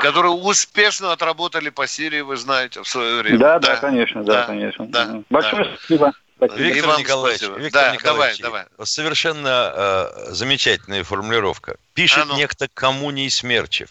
Которые 0.00 0.32
успешно 0.32 1.12
отработали 1.12 1.68
по 1.68 1.86
Сирии, 1.86 2.20
вы 2.20 2.36
знаете, 2.36 2.82
в 2.82 2.88
свое 2.88 3.20
время. 3.20 3.38
Да, 3.38 3.58
да, 3.58 3.74
да 3.74 3.76
конечно, 3.76 4.24
да, 4.24 4.32
да 4.32 4.42
конечно. 4.46 4.86
Да, 4.86 5.22
Большое 5.28 5.64
да. 5.64 5.70
спасибо. 5.76 6.12
Виктор 6.40 6.98
Николаевич, 6.98 7.42
Виктор 7.42 7.82
да, 7.82 7.92
Николаевич, 7.94 8.40
давай, 8.40 8.64
давай. 8.70 8.86
совершенно 8.86 9.72
э, 9.74 10.26
замечательная 10.28 11.02
формулировка. 11.02 11.76
Пишет 11.94 12.22
а 12.22 12.26
ну. 12.26 12.36
некто 12.36 12.68
Коммуний 12.72 13.28
Смерчев. 13.28 13.90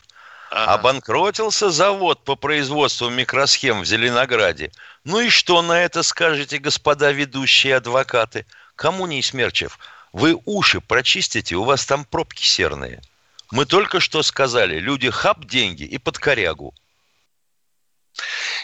Ага. 0.50 0.74
Обанкротился 0.74 1.70
завод 1.70 2.24
по 2.24 2.36
производству 2.36 3.10
микросхем 3.10 3.82
в 3.82 3.86
Зеленограде. 3.86 4.72
Ну 5.04 5.20
и 5.20 5.30
что 5.30 5.62
на 5.62 5.82
это 5.82 6.04
скажете, 6.04 6.58
господа 6.58 7.12
ведущие 7.12 7.76
адвокаты? 7.76 8.46
Коммуний 8.76 9.24
Смерчев, 9.24 9.78
вы 10.14 10.40
уши 10.46 10.80
прочистите, 10.80 11.56
у 11.56 11.64
вас 11.64 11.86
там 11.86 12.06
пробки 12.06 12.44
серные. 12.44 13.02
Мы 13.52 13.66
только 13.66 14.00
что 14.00 14.24
сказали, 14.24 14.80
люди 14.80 15.10
хап 15.10 15.46
деньги 15.46 15.84
и 15.84 15.98
под 15.98 16.18
корягу. 16.18 16.74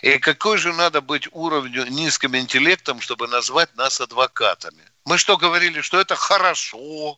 И 0.02 0.18
какой 0.20 0.58
же 0.58 0.74
надо 0.74 1.02
быть 1.02 1.28
уровню 1.32 1.86
низким 1.86 2.36
интеллектом, 2.36 3.02
чтобы 3.02 3.28
назвать 3.28 3.76
нас 3.76 4.02
адвокатами? 4.02 4.84
Мы 5.06 5.18
что 5.18 5.38
говорили, 5.38 5.82
что 5.82 6.00
это 6.00 6.16
хорошо, 6.16 7.18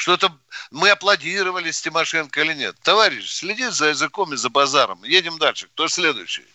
что 0.00 0.14
это 0.14 0.34
мы 0.70 0.88
аплодировали 0.88 1.70
с 1.70 1.82
Тимошенко 1.82 2.40
или 2.40 2.54
нет? 2.54 2.74
Товарищ, 2.82 3.30
следи 3.30 3.68
за 3.68 3.88
языком 3.88 4.32
и 4.32 4.36
за 4.38 4.48
базаром. 4.48 5.04
Едем 5.04 5.36
дальше. 5.36 5.66
Кто 5.66 5.88
следующий? 5.88 6.46